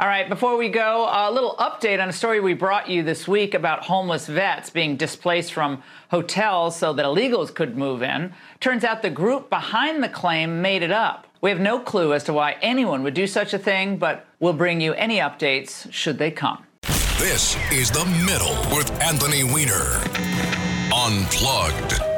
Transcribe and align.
All 0.00 0.06
right, 0.06 0.30
before 0.30 0.56
we 0.56 0.70
go, 0.70 1.06
a 1.12 1.30
little 1.30 1.54
update 1.58 2.02
on 2.02 2.08
a 2.08 2.12
story 2.14 2.40
we 2.40 2.54
brought 2.54 2.88
you 2.88 3.02
this 3.02 3.28
week 3.28 3.52
about 3.52 3.82
homeless 3.82 4.26
vets 4.26 4.70
being 4.70 4.96
displaced 4.96 5.52
from 5.52 5.82
hotels 6.10 6.74
so 6.74 6.94
that 6.94 7.04
illegals 7.04 7.54
could 7.54 7.76
move 7.76 8.02
in. 8.02 8.32
Turns 8.60 8.82
out 8.82 9.02
the 9.02 9.10
group 9.10 9.50
behind 9.50 10.02
the 10.02 10.08
claim 10.08 10.62
made 10.62 10.82
it 10.82 10.90
up. 10.90 11.26
We 11.42 11.50
have 11.50 11.60
no 11.60 11.80
clue 11.80 12.14
as 12.14 12.24
to 12.24 12.32
why 12.32 12.56
anyone 12.62 13.02
would 13.02 13.12
do 13.12 13.26
such 13.26 13.52
a 13.52 13.58
thing, 13.58 13.98
but 13.98 14.24
we'll 14.38 14.54
bring 14.54 14.80
you 14.80 14.94
any 14.94 15.18
updates 15.18 15.92
should 15.92 16.16
they 16.16 16.30
come. 16.30 16.64
This 17.18 17.58
is 17.70 17.90
The 17.90 18.06
Middle 18.24 18.56
with 18.74 18.90
Anthony 19.02 19.44
Weiner. 19.44 20.00
Unplugged. 20.94 22.09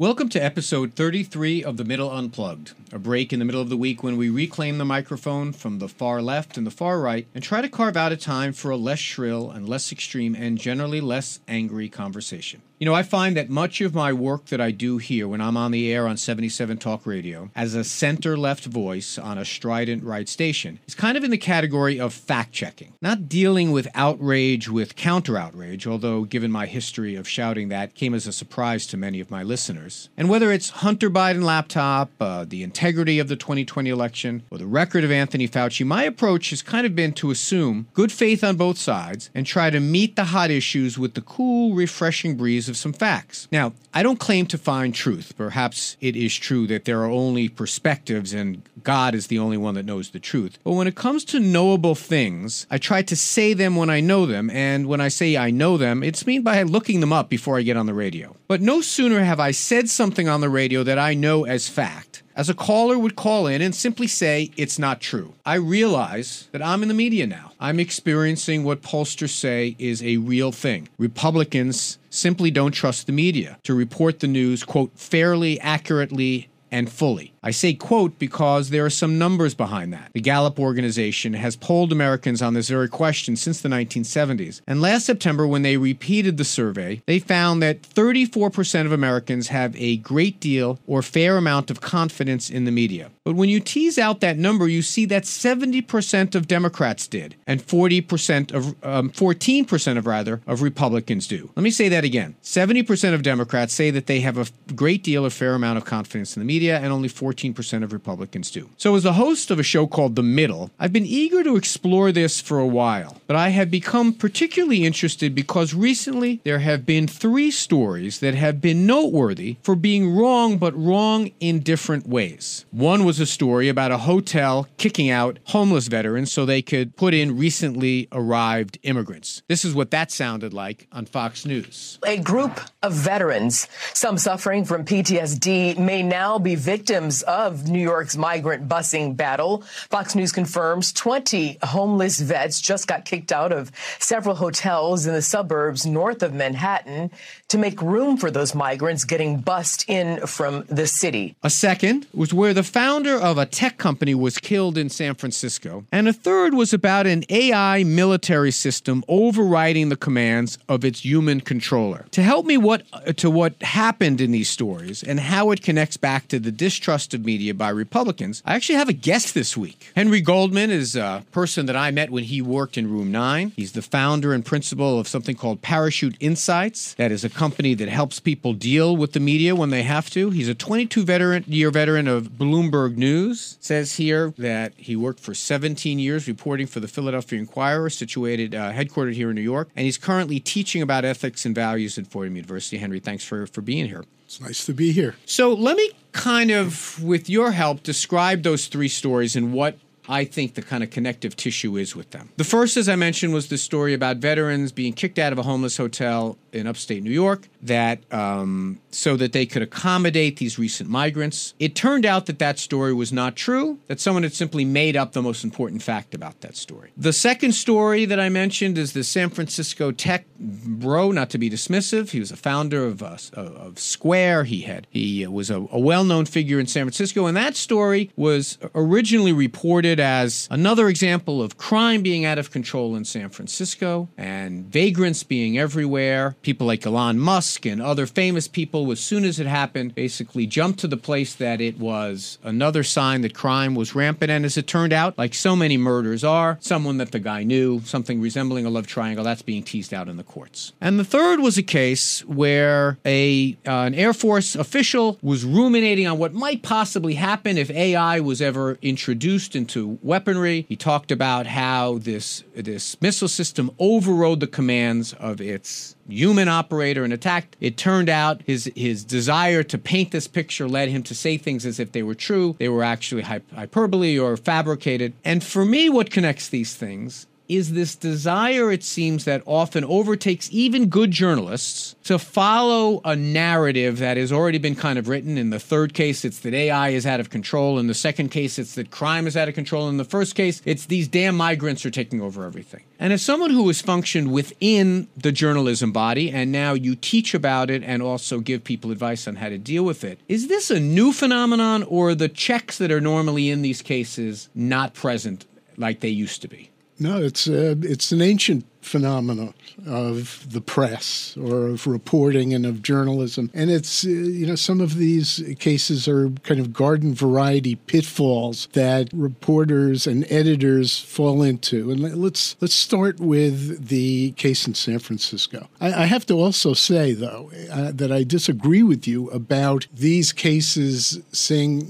Welcome 0.00 0.30
to 0.30 0.42
episode 0.42 0.94
33 0.94 1.62
of 1.62 1.76
The 1.76 1.84
Middle 1.84 2.10
Unplugged, 2.10 2.72
a 2.90 2.98
break 2.98 3.34
in 3.34 3.38
the 3.38 3.44
middle 3.44 3.60
of 3.60 3.68
the 3.68 3.76
week 3.76 4.02
when 4.02 4.16
we 4.16 4.30
reclaim 4.30 4.78
the 4.78 4.84
microphone 4.86 5.52
from 5.52 5.78
the 5.78 5.90
far 5.90 6.22
left 6.22 6.56
and 6.56 6.66
the 6.66 6.70
far 6.70 6.98
right 6.98 7.26
and 7.34 7.44
try 7.44 7.60
to 7.60 7.68
carve 7.68 7.98
out 7.98 8.10
a 8.10 8.16
time 8.16 8.54
for 8.54 8.70
a 8.70 8.78
less 8.78 8.98
shrill 8.98 9.50
and 9.50 9.68
less 9.68 9.92
extreme 9.92 10.34
and 10.34 10.56
generally 10.56 11.02
less 11.02 11.40
angry 11.46 11.90
conversation. 11.90 12.62
You 12.80 12.86
know, 12.86 12.94
I 12.94 13.02
find 13.02 13.36
that 13.36 13.50
much 13.50 13.82
of 13.82 13.94
my 13.94 14.10
work 14.10 14.46
that 14.46 14.58
I 14.58 14.70
do 14.70 14.96
here 14.96 15.28
when 15.28 15.42
I'm 15.42 15.58
on 15.58 15.70
the 15.70 15.92
air 15.92 16.08
on 16.08 16.16
77 16.16 16.78
Talk 16.78 17.04
Radio 17.04 17.50
as 17.54 17.74
a 17.74 17.84
center 17.84 18.38
left 18.38 18.64
voice 18.64 19.18
on 19.18 19.36
a 19.36 19.44
strident 19.44 20.02
right 20.02 20.26
station 20.26 20.78
is 20.86 20.94
kind 20.94 21.18
of 21.18 21.22
in 21.22 21.30
the 21.30 21.36
category 21.36 22.00
of 22.00 22.14
fact 22.14 22.52
checking, 22.52 22.94
not 23.02 23.28
dealing 23.28 23.70
with 23.70 23.86
outrage 23.94 24.70
with 24.70 24.96
counter 24.96 25.36
outrage, 25.36 25.86
although 25.86 26.24
given 26.24 26.50
my 26.50 26.64
history 26.64 27.16
of 27.16 27.28
shouting 27.28 27.68
that 27.68 27.94
came 27.94 28.14
as 28.14 28.26
a 28.26 28.32
surprise 28.32 28.86
to 28.86 28.96
many 28.96 29.20
of 29.20 29.30
my 29.30 29.42
listeners. 29.42 30.08
And 30.16 30.30
whether 30.30 30.50
it's 30.50 30.70
Hunter 30.70 31.10
Biden 31.10 31.42
laptop, 31.42 32.10
uh, 32.18 32.46
the 32.48 32.62
integrity 32.62 33.18
of 33.18 33.28
the 33.28 33.36
2020 33.36 33.90
election, 33.90 34.42
or 34.50 34.56
the 34.56 34.66
record 34.66 35.04
of 35.04 35.12
Anthony 35.12 35.46
Fauci, 35.46 35.84
my 35.84 36.04
approach 36.04 36.48
has 36.48 36.62
kind 36.62 36.86
of 36.86 36.96
been 36.96 37.12
to 37.12 37.30
assume 37.30 37.88
good 37.92 38.10
faith 38.10 38.42
on 38.42 38.56
both 38.56 38.78
sides 38.78 39.28
and 39.34 39.44
try 39.44 39.68
to 39.68 39.80
meet 39.80 40.16
the 40.16 40.24
hot 40.24 40.50
issues 40.50 40.98
with 40.98 41.12
the 41.12 41.20
cool, 41.20 41.74
refreshing 41.74 42.38
breeze 42.38 42.69
of 42.70 42.76
some 42.76 42.92
facts. 42.92 43.48
Now, 43.52 43.74
I 43.92 44.02
don't 44.02 44.18
claim 44.18 44.46
to 44.46 44.58
find 44.58 44.94
truth. 44.94 45.34
Perhaps 45.36 45.96
it 46.00 46.16
is 46.16 46.34
true 46.34 46.66
that 46.68 46.84
there 46.84 47.00
are 47.02 47.10
only 47.10 47.48
perspectives 47.48 48.32
and 48.32 48.62
God 48.82 49.14
is 49.14 49.26
the 49.26 49.38
only 49.38 49.56
one 49.56 49.74
that 49.74 49.84
knows 49.84 50.10
the 50.10 50.20
truth. 50.20 50.58
But 50.64 50.72
when 50.72 50.86
it 50.86 50.94
comes 50.94 51.24
to 51.26 51.40
knowable 51.40 51.94
things, 51.94 52.66
I 52.70 52.78
try 52.78 53.02
to 53.02 53.16
say 53.16 53.52
them 53.52 53.76
when 53.76 53.90
I 53.90 54.00
know 54.00 54.24
them. 54.24 54.48
And 54.50 54.86
when 54.86 55.00
I 55.00 55.08
say 55.08 55.36
I 55.36 55.50
know 55.50 55.76
them, 55.76 56.02
it's 56.02 56.26
mean 56.26 56.42
by 56.42 56.62
looking 56.62 57.00
them 57.00 57.12
up 57.12 57.28
before 57.28 57.58
I 57.58 57.62
get 57.62 57.76
on 57.76 57.86
the 57.86 57.94
radio. 57.94 58.36
But 58.48 58.60
no 58.60 58.80
sooner 58.80 59.20
have 59.20 59.40
I 59.40 59.50
said 59.50 59.90
something 59.90 60.28
on 60.28 60.40
the 60.40 60.48
radio 60.48 60.82
that 60.84 60.98
I 60.98 61.14
know 61.14 61.44
as 61.44 61.68
fact 61.68 62.22
as 62.40 62.48
a 62.48 62.54
caller 62.54 62.98
would 62.98 63.16
call 63.16 63.46
in 63.46 63.60
and 63.60 63.74
simply 63.74 64.06
say 64.06 64.50
it's 64.56 64.78
not 64.78 64.98
true. 64.98 65.34
I 65.44 65.56
realize 65.56 66.48
that 66.52 66.62
I'm 66.62 66.80
in 66.80 66.88
the 66.88 66.94
media 66.94 67.26
now. 67.26 67.52
I'm 67.60 67.78
experiencing 67.78 68.64
what 68.64 68.80
pollsters 68.80 69.28
say 69.28 69.76
is 69.78 70.02
a 70.02 70.16
real 70.16 70.50
thing. 70.50 70.88
Republicans 70.96 71.98
simply 72.08 72.50
don't 72.50 72.72
trust 72.72 73.06
the 73.06 73.12
media 73.12 73.58
to 73.64 73.74
report 73.74 74.20
the 74.20 74.26
news, 74.26 74.64
quote, 74.64 74.90
fairly, 74.98 75.60
accurately, 75.60 76.48
and 76.70 76.90
fully. 76.90 77.34
I 77.42 77.52
say 77.52 77.72
quote 77.72 78.18
because 78.18 78.68
there 78.68 78.84
are 78.84 78.90
some 78.90 79.18
numbers 79.18 79.54
behind 79.54 79.94
that. 79.94 80.10
The 80.12 80.20
Gallup 80.20 80.60
organization 80.60 81.32
has 81.32 81.56
polled 81.56 81.90
Americans 81.90 82.42
on 82.42 82.52
this 82.52 82.68
very 82.68 82.88
question 82.88 83.34
since 83.34 83.62
the 83.62 83.70
1970s. 83.70 84.60
And 84.66 84.82
last 84.82 85.06
September, 85.06 85.46
when 85.46 85.62
they 85.62 85.78
repeated 85.78 86.36
the 86.36 86.44
survey, 86.44 87.00
they 87.06 87.18
found 87.18 87.62
that 87.62 87.80
34% 87.80 88.84
of 88.84 88.92
Americans 88.92 89.48
have 89.48 89.74
a 89.76 89.96
great 89.96 90.38
deal 90.38 90.78
or 90.86 91.00
fair 91.00 91.38
amount 91.38 91.70
of 91.70 91.80
confidence 91.80 92.50
in 92.50 92.66
the 92.66 92.70
media. 92.70 93.10
But 93.24 93.36
when 93.36 93.48
you 93.48 93.60
tease 93.60 93.98
out 93.98 94.20
that 94.20 94.36
number, 94.36 94.68
you 94.68 94.82
see 94.82 95.06
that 95.06 95.22
70% 95.22 96.34
of 96.34 96.46
Democrats 96.46 97.06
did, 97.06 97.36
and 97.46 97.62
40% 97.62 98.52
of, 98.52 98.84
um, 98.84 99.10
14% 99.10 99.96
of 99.96 100.06
rather, 100.06 100.42
of 100.46 100.60
Republicans 100.60 101.26
do. 101.26 101.50
Let 101.56 101.62
me 101.62 101.70
say 101.70 101.88
that 101.88 102.04
again. 102.04 102.34
70% 102.42 103.14
of 103.14 103.22
Democrats 103.22 103.72
say 103.72 103.90
that 103.90 104.06
they 104.06 104.20
have 104.20 104.36
a 104.36 104.46
great 104.74 105.02
deal 105.02 105.24
or 105.24 105.30
fair 105.30 105.54
amount 105.54 105.78
of 105.78 105.86
confidence 105.86 106.36
in 106.36 106.40
the 106.40 106.46
media, 106.46 106.78
and 106.78 106.92
only 106.92 107.08
14% 107.08 107.29
of 107.30 107.92
Republicans 107.92 108.50
do. 108.50 108.68
So, 108.76 108.96
as 108.96 109.04
a 109.04 109.12
host 109.12 109.50
of 109.50 109.58
a 109.58 109.62
show 109.62 109.86
called 109.86 110.16
The 110.16 110.22
Middle, 110.22 110.70
I've 110.78 110.92
been 110.92 111.06
eager 111.06 111.42
to 111.44 111.56
explore 111.56 112.12
this 112.12 112.40
for 112.40 112.58
a 112.58 112.66
while, 112.66 113.20
but 113.26 113.36
I 113.36 113.50
have 113.50 113.70
become 113.70 114.12
particularly 114.12 114.84
interested 114.84 115.34
because 115.34 115.74
recently 115.74 116.40
there 116.44 116.58
have 116.58 116.84
been 116.84 117.06
three 117.06 117.50
stories 117.50 118.20
that 118.20 118.34
have 118.34 118.60
been 118.60 118.86
noteworthy 118.86 119.56
for 119.62 119.74
being 119.76 120.14
wrong, 120.14 120.58
but 120.58 120.76
wrong 120.76 121.30
in 121.40 121.60
different 121.60 122.06
ways. 122.06 122.64
One 122.70 123.04
was 123.04 123.20
a 123.20 123.26
story 123.26 123.68
about 123.68 123.92
a 123.92 123.98
hotel 123.98 124.68
kicking 124.76 125.10
out 125.10 125.38
homeless 125.44 125.88
veterans 125.88 126.32
so 126.32 126.44
they 126.44 126.62
could 126.62 126.96
put 126.96 127.14
in 127.14 127.38
recently 127.38 128.08
arrived 128.12 128.78
immigrants. 128.82 129.42
This 129.48 129.64
is 129.64 129.74
what 129.74 129.90
that 129.92 130.10
sounded 130.10 130.52
like 130.52 130.88
on 130.92 131.06
Fox 131.06 131.46
News. 131.46 131.98
A 132.06 132.18
group 132.18 132.60
of 132.82 132.92
veterans, 132.92 133.68
some 133.94 134.18
suffering 134.18 134.64
from 134.64 134.84
PTSD, 134.84 135.78
may 135.78 136.02
now 136.02 136.38
be 136.38 136.54
victims 136.54 137.19
of 137.22 137.68
New 137.68 137.82
York's 137.82 138.16
migrant 138.16 138.68
busing 138.68 139.16
battle. 139.16 139.62
Fox 139.88 140.14
News 140.14 140.32
confirms 140.32 140.92
20 140.92 141.58
homeless 141.62 142.20
vets 142.20 142.60
just 142.60 142.86
got 142.86 143.04
kicked 143.04 143.32
out 143.32 143.52
of 143.52 143.72
several 143.98 144.34
hotels 144.34 145.06
in 145.06 145.12
the 145.12 145.22
suburbs 145.22 145.86
north 145.86 146.22
of 146.22 146.32
Manhattan 146.32 147.10
to 147.48 147.58
make 147.58 147.80
room 147.82 148.16
for 148.16 148.30
those 148.30 148.54
migrants 148.54 149.04
getting 149.04 149.38
bussed 149.38 149.84
in 149.88 150.26
from 150.26 150.64
the 150.68 150.86
city. 150.86 151.34
A 151.42 151.50
second 151.50 152.06
was 152.14 152.32
where 152.32 152.54
the 152.54 152.62
founder 152.62 153.16
of 153.16 153.38
a 153.38 153.46
tech 153.46 153.78
company 153.78 154.14
was 154.14 154.38
killed 154.38 154.78
in 154.78 154.88
San 154.88 155.14
Francisco. 155.14 155.84
And 155.90 156.08
a 156.08 156.12
third 156.12 156.54
was 156.54 156.72
about 156.72 157.06
an 157.06 157.24
AI 157.28 157.84
military 157.84 158.50
system 158.50 159.04
overriding 159.08 159.88
the 159.88 159.96
commands 159.96 160.58
of 160.68 160.84
its 160.84 161.04
human 161.04 161.40
controller. 161.40 162.06
To 162.12 162.22
help 162.22 162.46
me 162.46 162.56
what 162.56 162.84
to 163.16 163.30
what 163.30 163.60
happened 163.62 164.20
in 164.20 164.30
these 164.30 164.48
stories 164.48 165.02
and 165.02 165.18
how 165.20 165.50
it 165.50 165.62
connects 165.62 165.96
back 165.96 166.28
to 166.28 166.38
the 166.38 166.52
distrust 166.52 167.09
of 167.14 167.24
media 167.24 167.54
by 167.54 167.68
Republicans, 167.68 168.42
I 168.44 168.54
actually 168.54 168.76
have 168.76 168.88
a 168.88 168.94
guest 168.94 169.34
this 169.34 169.56
week. 169.56 169.90
Henry 169.94 170.20
Goldman 170.20 170.70
is 170.70 170.96
a 170.96 171.24
person 171.32 171.66
that 171.66 171.76
I 171.76 171.90
met 171.90 172.10
when 172.10 172.24
he 172.24 172.42
worked 172.42 172.78
in 172.78 172.90
Room 172.90 173.10
9. 173.10 173.52
He's 173.56 173.72
the 173.72 173.82
founder 173.82 174.32
and 174.32 174.44
principal 174.44 174.98
of 174.98 175.08
something 175.08 175.36
called 175.36 175.62
Parachute 175.62 176.16
Insights. 176.20 176.94
That 176.94 177.12
is 177.12 177.24
a 177.24 177.30
company 177.30 177.74
that 177.74 177.88
helps 177.88 178.20
people 178.20 178.52
deal 178.52 178.96
with 178.96 179.12
the 179.12 179.20
media 179.20 179.54
when 179.54 179.70
they 179.70 179.82
have 179.82 180.10
to. 180.10 180.30
He's 180.30 180.48
a 180.48 180.54
22 180.54 181.04
veteran 181.04 181.44
year 181.46 181.70
veteran 181.70 182.08
of 182.08 182.30
Bloomberg 182.32 182.96
News. 182.96 183.56
It 183.58 183.64
says 183.64 183.96
here 183.96 184.32
that 184.38 184.72
he 184.76 184.96
worked 184.96 185.20
for 185.20 185.34
17 185.34 185.98
years 185.98 186.28
reporting 186.28 186.66
for 186.66 186.80
the 186.80 186.88
Philadelphia 186.88 187.38
Inquirer, 187.38 187.90
situated 187.90 188.54
uh, 188.54 188.72
headquartered 188.72 189.14
here 189.14 189.30
in 189.30 189.34
New 189.34 189.42
York, 189.42 189.68
and 189.76 189.84
he's 189.84 189.98
currently 189.98 190.40
teaching 190.40 190.82
about 190.82 191.04
ethics 191.04 191.44
and 191.44 191.54
values 191.54 191.98
at 191.98 192.06
Fordham 192.06 192.36
University. 192.36 192.78
Henry, 192.78 193.00
thanks 193.00 193.24
for 193.24 193.46
for 193.46 193.60
being 193.60 193.86
here. 193.86 194.04
It's 194.30 194.40
nice 194.40 194.64
to 194.66 194.72
be 194.72 194.92
here. 194.92 195.16
So 195.26 195.52
let 195.52 195.76
me 195.76 195.90
kind 196.12 196.52
of, 196.52 197.02
with 197.02 197.28
your 197.28 197.50
help, 197.50 197.82
describe 197.82 198.44
those 198.44 198.68
three 198.68 198.86
stories 198.86 199.34
and 199.34 199.52
what 199.52 199.76
I 200.08 200.24
think 200.24 200.54
the 200.54 200.62
kind 200.62 200.84
of 200.84 200.90
connective 200.90 201.34
tissue 201.34 201.76
is 201.76 201.96
with 201.96 202.12
them. 202.12 202.28
The 202.36 202.44
first, 202.44 202.76
as 202.76 202.88
I 202.88 202.94
mentioned, 202.94 203.34
was 203.34 203.48
the 203.48 203.58
story 203.58 203.92
about 203.92 204.18
veterans 204.18 204.70
being 204.70 204.92
kicked 204.92 205.18
out 205.18 205.32
of 205.32 205.40
a 205.40 205.42
homeless 205.42 205.78
hotel 205.78 206.38
in 206.52 206.66
upstate 206.66 207.02
New 207.02 207.10
York 207.10 207.48
that 207.62 208.00
um, 208.12 208.80
so 208.90 209.16
that 209.16 209.32
they 209.32 209.46
could 209.46 209.62
accommodate 209.62 210.38
these 210.38 210.58
recent 210.58 210.88
migrants. 210.88 211.54
It 211.58 211.74
turned 211.74 212.06
out 212.06 212.26
that 212.26 212.38
that 212.38 212.58
story 212.58 212.92
was 212.92 213.12
not 213.12 213.36
true, 213.36 213.78
that 213.86 214.00
someone 214.00 214.22
had 214.22 214.32
simply 214.32 214.64
made 214.64 214.96
up 214.96 215.12
the 215.12 215.22
most 215.22 215.44
important 215.44 215.82
fact 215.82 216.14
about 216.14 216.40
that 216.40 216.56
story. 216.56 216.92
The 216.96 217.12
second 217.12 217.52
story 217.52 218.04
that 218.04 218.18
I 218.18 218.28
mentioned 218.28 218.78
is 218.78 218.92
the 218.92 219.04
San 219.04 219.30
Francisco 219.30 219.92
tech 219.92 220.24
bro, 220.38 221.12
not 221.12 221.30
to 221.30 221.38
be 221.38 221.50
dismissive. 221.50 222.10
He 222.10 222.20
was 222.20 222.30
a 222.30 222.36
founder 222.36 222.86
of, 222.86 223.02
uh, 223.02 223.16
of 223.34 223.78
Square. 223.78 224.44
He 224.44 224.62
had 224.62 224.86
he 224.90 225.26
was 225.26 225.50
a, 225.50 225.66
a 225.70 225.78
well-known 225.78 226.24
figure 226.24 226.58
in 226.58 226.66
San 226.66 226.84
Francisco, 226.84 227.26
and 227.26 227.36
that 227.36 227.56
story 227.56 228.10
was 228.16 228.58
originally 228.74 229.32
reported 229.32 230.00
as 230.00 230.48
another 230.50 230.88
example 230.88 231.42
of 231.42 231.58
crime 231.58 232.02
being 232.02 232.24
out 232.24 232.38
of 232.38 232.50
control 232.50 232.96
in 232.96 233.04
San 233.04 233.28
Francisco 233.28 234.08
and 234.16 234.66
vagrants 234.66 235.22
being 235.22 235.58
everywhere. 235.58 236.36
People 236.42 236.66
like 236.66 236.86
Elon 236.86 237.18
Musk 237.18 237.66
and 237.66 237.82
other 237.82 238.06
famous 238.06 238.48
people, 238.48 238.90
as 238.90 239.00
soon 239.00 239.24
as 239.24 239.38
it 239.38 239.46
happened, 239.46 239.94
basically 239.94 240.46
jumped 240.46 240.78
to 240.80 240.88
the 240.88 240.96
place 240.96 241.34
that 241.34 241.60
it 241.60 241.78
was 241.78 242.38
another 242.42 242.82
sign 242.82 243.20
that 243.22 243.34
crime 243.34 243.74
was 243.74 243.94
rampant. 243.94 244.30
And 244.30 244.44
as 244.44 244.56
it 244.56 244.66
turned 244.66 244.92
out, 244.92 245.18
like 245.18 245.34
so 245.34 245.54
many 245.54 245.76
murders 245.76 246.24
are, 246.24 246.58
someone 246.60 246.96
that 246.98 247.12
the 247.12 247.18
guy 247.18 247.44
knew, 247.44 247.80
something 247.84 248.20
resembling 248.20 248.66
a 248.66 248.70
love 248.70 248.86
triangle, 248.86 249.24
that's 249.24 249.42
being 249.42 249.62
teased 249.62 249.92
out 249.92 250.08
in 250.08 250.16
the 250.16 250.22
courts. 250.22 250.72
And 250.80 250.98
the 250.98 251.04
third 251.04 251.40
was 251.40 251.58
a 251.58 251.62
case 251.62 252.24
where 252.26 252.98
a 253.04 253.56
uh, 253.66 253.70
an 253.80 253.94
Air 253.94 254.12
Force 254.12 254.54
official 254.54 255.18
was 255.22 255.44
ruminating 255.44 256.06
on 256.06 256.18
what 256.18 256.32
might 256.32 256.62
possibly 256.62 257.14
happen 257.14 257.58
if 257.58 257.70
AI 257.70 258.20
was 258.20 258.40
ever 258.40 258.78
introduced 258.82 259.56
into 259.56 259.98
weaponry. 260.02 260.66
He 260.68 260.76
talked 260.76 261.10
about 261.10 261.46
how 261.46 261.98
this 261.98 262.44
this 262.54 263.00
missile 263.00 263.28
system 263.28 263.70
overrode 263.78 264.40
the 264.40 264.46
commands 264.46 265.12
of 265.14 265.40
its 265.40 265.96
human 266.10 266.48
operator 266.48 267.04
and 267.04 267.12
attacked. 267.12 267.56
It 267.60 267.76
turned 267.76 268.08
out 268.08 268.42
his 268.42 268.70
his 268.74 269.04
desire 269.04 269.62
to 269.64 269.78
paint 269.78 270.10
this 270.10 270.26
picture 270.26 270.68
led 270.68 270.88
him 270.88 271.02
to 271.04 271.14
say 271.14 271.36
things 271.36 271.66
as 271.66 271.80
if 271.80 271.92
they 271.92 272.02
were 272.02 272.14
true. 272.14 272.56
They 272.58 272.68
were 272.68 272.84
actually 272.84 273.22
hyperbole 273.22 274.18
or 274.18 274.36
fabricated. 274.36 275.12
And 275.24 275.42
for 275.42 275.64
me, 275.64 275.88
what 275.88 276.10
connects 276.10 276.48
these 276.48 276.74
things 276.74 277.26
is 277.50 277.72
this 277.72 277.96
desire, 277.96 278.70
it 278.70 278.84
seems, 278.84 279.24
that 279.24 279.42
often 279.44 279.84
overtakes 279.84 280.48
even 280.52 280.86
good 280.86 281.10
journalists 281.10 281.96
to 282.04 282.16
follow 282.16 283.00
a 283.04 283.16
narrative 283.16 283.98
that 283.98 284.16
has 284.16 284.30
already 284.30 284.58
been 284.58 284.76
kind 284.76 284.98
of 284.98 285.08
written. 285.08 285.36
In 285.36 285.50
the 285.50 285.58
third 285.58 285.92
case, 285.92 286.24
it's 286.24 286.38
that 286.40 286.54
AI 286.54 286.90
is 286.90 287.06
out 287.06 287.18
of 287.18 287.28
control. 287.28 287.78
In 287.78 287.88
the 287.88 287.94
second 287.94 288.30
case, 288.30 288.56
it's 288.58 288.76
that 288.76 288.92
crime 288.92 289.26
is 289.26 289.36
out 289.36 289.48
of 289.48 289.54
control. 289.54 289.88
In 289.88 289.96
the 289.96 290.04
first 290.04 290.36
case, 290.36 290.62
it's 290.64 290.86
these 290.86 291.08
damn 291.08 291.36
migrants 291.36 291.84
are 291.84 291.90
taking 291.90 292.20
over 292.20 292.44
everything. 292.44 292.84
And 293.00 293.12
as 293.12 293.22
someone 293.22 293.50
who 293.50 293.66
has 293.66 293.80
functioned 293.80 294.30
within 294.30 295.08
the 295.16 295.32
journalism 295.32 295.90
body, 295.90 296.30
and 296.30 296.52
now 296.52 296.74
you 296.74 296.94
teach 296.94 297.34
about 297.34 297.68
it 297.68 297.82
and 297.82 298.00
also 298.00 298.38
give 298.38 298.62
people 298.62 298.92
advice 298.92 299.26
on 299.26 299.36
how 299.36 299.48
to 299.48 299.58
deal 299.58 299.84
with 299.84 300.04
it, 300.04 300.20
is 300.28 300.46
this 300.46 300.70
a 300.70 300.78
new 300.78 301.12
phenomenon 301.12 301.82
or 301.82 302.14
the 302.14 302.28
checks 302.28 302.78
that 302.78 302.92
are 302.92 303.00
normally 303.00 303.50
in 303.50 303.62
these 303.62 303.82
cases 303.82 304.48
not 304.54 304.94
present 304.94 305.46
like 305.76 305.98
they 305.98 306.08
used 306.08 306.42
to 306.42 306.48
be? 306.48 306.70
No, 307.00 307.22
it's 307.22 307.48
uh, 307.48 307.76
it's 307.80 308.12
an 308.12 308.20
ancient 308.20 308.66
phenomenon 308.82 309.54
of 309.86 310.46
the 310.52 310.60
press 310.60 311.34
or 311.36 311.68
of 311.68 311.86
reporting 311.86 312.52
and 312.52 312.66
of 312.66 312.82
journalism, 312.82 313.50
and 313.54 313.70
it's 313.70 314.04
uh, 314.04 314.10
you 314.10 314.46
know 314.46 314.54
some 314.54 314.82
of 314.82 314.96
these 314.96 315.42
cases 315.58 316.06
are 316.06 316.28
kind 316.42 316.60
of 316.60 316.74
garden 316.74 317.14
variety 317.14 317.76
pitfalls 317.76 318.68
that 318.74 319.08
reporters 319.14 320.06
and 320.06 320.30
editors 320.30 321.00
fall 321.00 321.42
into. 321.42 321.90
And 321.90 322.00
let's 322.16 322.54
let's 322.60 322.74
start 322.74 323.18
with 323.18 323.88
the 323.88 324.32
case 324.32 324.66
in 324.66 324.74
San 324.74 324.98
Francisco. 324.98 325.70
I, 325.80 326.02
I 326.02 326.04
have 326.04 326.26
to 326.26 326.34
also 326.34 326.74
say 326.74 327.14
though 327.14 327.50
uh, 327.72 327.92
that 327.94 328.12
I 328.12 328.24
disagree 328.24 328.82
with 328.82 329.08
you 329.08 329.30
about 329.30 329.86
these 329.90 330.34
cases 330.34 331.18
saying 331.32 331.86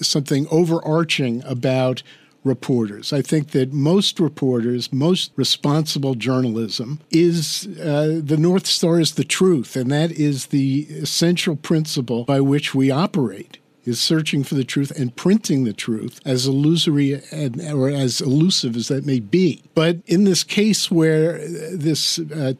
something 0.00 0.48
overarching 0.50 1.44
about 1.44 2.02
reporters. 2.44 3.12
I 3.12 3.22
think 3.22 3.50
that 3.50 3.72
most 3.72 4.20
reporters, 4.20 4.92
most 4.92 5.32
responsible 5.36 6.14
journalism 6.14 7.00
is 7.10 7.66
uh, 7.80 8.20
the 8.22 8.36
North 8.38 8.66
Star 8.66 9.00
is 9.00 9.12
the 9.12 9.24
truth, 9.24 9.76
and 9.76 9.90
that 9.90 10.12
is 10.12 10.46
the 10.46 10.86
essential 10.90 11.56
principle 11.56 12.24
by 12.24 12.40
which 12.40 12.74
we 12.74 12.90
operate 12.90 13.58
is 13.84 13.98
searching 13.98 14.44
for 14.44 14.54
the 14.54 14.64
truth 14.64 14.90
and 14.98 15.16
printing 15.16 15.64
the 15.64 15.72
truth 15.72 16.20
as 16.24 16.46
illusory 16.46 17.22
and, 17.32 17.60
or 17.72 17.88
as 17.88 18.20
elusive 18.20 18.76
as 18.76 18.88
that 18.88 19.06
may 19.06 19.18
be. 19.18 19.62
But 19.74 19.98
in 20.06 20.24
this 20.24 20.44
case 20.44 20.90
where 20.90 21.38
this 21.74 22.18
uh, 22.18 22.52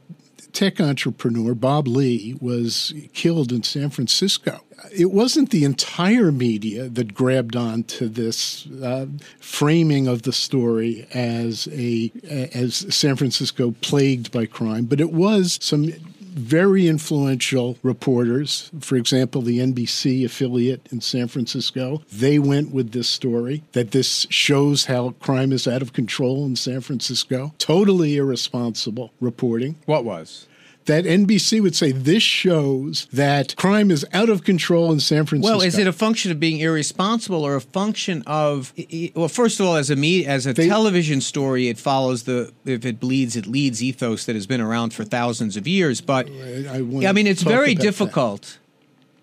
tech 0.52 0.80
entrepreneur, 0.80 1.54
Bob 1.54 1.86
Lee, 1.86 2.36
was 2.40 2.94
killed 3.12 3.52
in 3.52 3.62
San 3.62 3.90
Francisco. 3.90 4.62
It 4.92 5.10
wasn't 5.10 5.50
the 5.50 5.64
entire 5.64 6.30
media 6.30 6.88
that 6.88 7.14
grabbed 7.14 7.56
on 7.56 7.84
to 7.84 8.08
this 8.08 8.66
uh, 8.82 9.06
framing 9.40 10.06
of 10.06 10.22
the 10.22 10.32
story 10.32 11.06
as 11.12 11.68
a 11.72 12.12
as 12.52 12.86
San 12.94 13.16
Francisco 13.16 13.74
plagued 13.80 14.30
by 14.30 14.46
crime, 14.46 14.84
but 14.84 15.00
it 15.00 15.12
was 15.12 15.58
some 15.60 15.92
very 16.38 16.86
influential 16.86 17.76
reporters. 17.82 18.70
For 18.80 18.96
example, 18.96 19.42
the 19.42 19.58
NBC 19.58 20.24
affiliate 20.24 20.88
in 20.92 21.00
San 21.00 21.28
Francisco, 21.28 22.02
they 22.12 22.38
went 22.38 22.70
with 22.70 22.92
this 22.92 23.08
story 23.08 23.64
that 23.72 23.90
this 23.90 24.26
shows 24.30 24.86
how 24.86 25.10
crime 25.20 25.52
is 25.52 25.66
out 25.66 25.82
of 25.82 25.92
control 25.92 26.46
in 26.46 26.56
San 26.56 26.80
Francisco. 26.80 27.54
Totally 27.58 28.16
irresponsible 28.16 29.12
reporting. 29.20 29.76
What 29.86 30.04
was? 30.04 30.46
That 30.88 31.04
NBC 31.04 31.62
would 31.62 31.76
say 31.76 31.92
this 31.92 32.22
shows 32.22 33.06
that 33.12 33.54
crime 33.56 33.90
is 33.90 34.04
out 34.12 34.28
of 34.28 34.42
control 34.42 34.90
in 34.90 34.98
San 35.00 35.24
Francisco. 35.26 35.56
Well, 35.56 35.64
is 35.64 35.78
it 35.78 35.86
a 35.86 35.92
function 35.92 36.32
of 36.32 36.40
being 36.40 36.58
irresponsible 36.58 37.44
or 37.44 37.54
a 37.54 37.60
function 37.60 38.24
of 38.26 38.72
well, 39.14 39.28
first 39.28 39.60
of 39.60 39.66
all, 39.66 39.76
as 39.76 39.90
a 39.90 39.96
me 39.96 40.26
as 40.26 40.46
a 40.46 40.52
they, 40.52 40.68
television 40.68 41.20
story, 41.20 41.68
it 41.68 41.78
follows 41.78 42.24
the 42.24 42.52
if 42.64 42.84
it 42.84 42.98
bleeds, 42.98 43.36
it 43.36 43.46
leads 43.46 43.82
ethos 43.82 44.26
that 44.26 44.34
has 44.34 44.46
been 44.46 44.60
around 44.60 44.92
for 44.92 45.04
thousands 45.04 45.56
of 45.56 45.68
years. 45.68 46.00
But 46.00 46.28
I, 46.28 46.78
I, 46.78 47.08
I 47.08 47.12
mean, 47.12 47.26
it's 47.26 47.42
very 47.42 47.74
difficult. 47.74 48.42
That. 48.42 48.58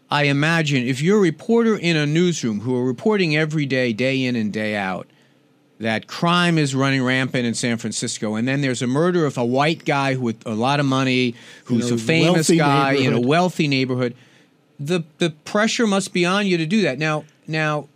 I 0.09 0.23
imagine 0.25 0.85
if 0.85 1.01
you're 1.01 1.18
a 1.18 1.21
reporter 1.21 1.75
in 1.75 1.97
a 1.97 2.06
newsroom 2.06 2.59
who 2.61 2.75
are 2.77 2.85
reporting 2.85 3.35
every 3.35 3.65
day, 3.65 3.91
day 3.91 4.23
in 4.23 4.35
and 4.35 4.53
day 4.53 4.75
out, 4.75 5.07
that 5.80 6.07
crime 6.07 6.57
is 6.57 6.74
running 6.74 7.04
rampant 7.04 7.45
in 7.45 7.54
San 7.54 7.77
Francisco, 7.77 8.36
and 8.36 8.48
then 8.48 8.62
there's 8.62 8.81
a 8.81 8.88
murder 8.88 9.25
of 9.25 9.38
a 9.38 9.45
white 9.45 9.86
guy 9.86 10.16
with 10.16 10.45
a 10.45 10.54
lot 10.54 10.80
of 10.80 10.86
money, 10.86 11.36
who's 11.66 11.92
a, 11.92 11.95
a 11.95 11.98
famous 11.98 12.50
guy 12.50 12.94
in 12.94 13.13
a 13.13 13.19
wealthy 13.19 13.68
neighborhood. 13.68 14.16
The 14.80 15.04
the 15.18 15.31
pressure 15.31 15.88
must 15.88 16.13
be 16.13 16.25
on 16.25 16.48
you 16.48 16.57
to 16.57 16.66
do 16.66 16.81
that. 16.81 17.00
Now 17.00 17.25
now 17.48 17.88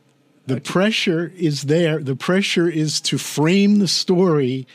the 0.46 0.58
uh, 0.58 0.60
pressure 0.60 1.32
is 1.38 1.64
there. 1.64 2.00
The 2.00 2.16
pressure 2.16 2.70
is 2.70 3.00
to 3.02 3.18
frame 3.18 3.80
the 3.80 3.88
story 3.88 4.68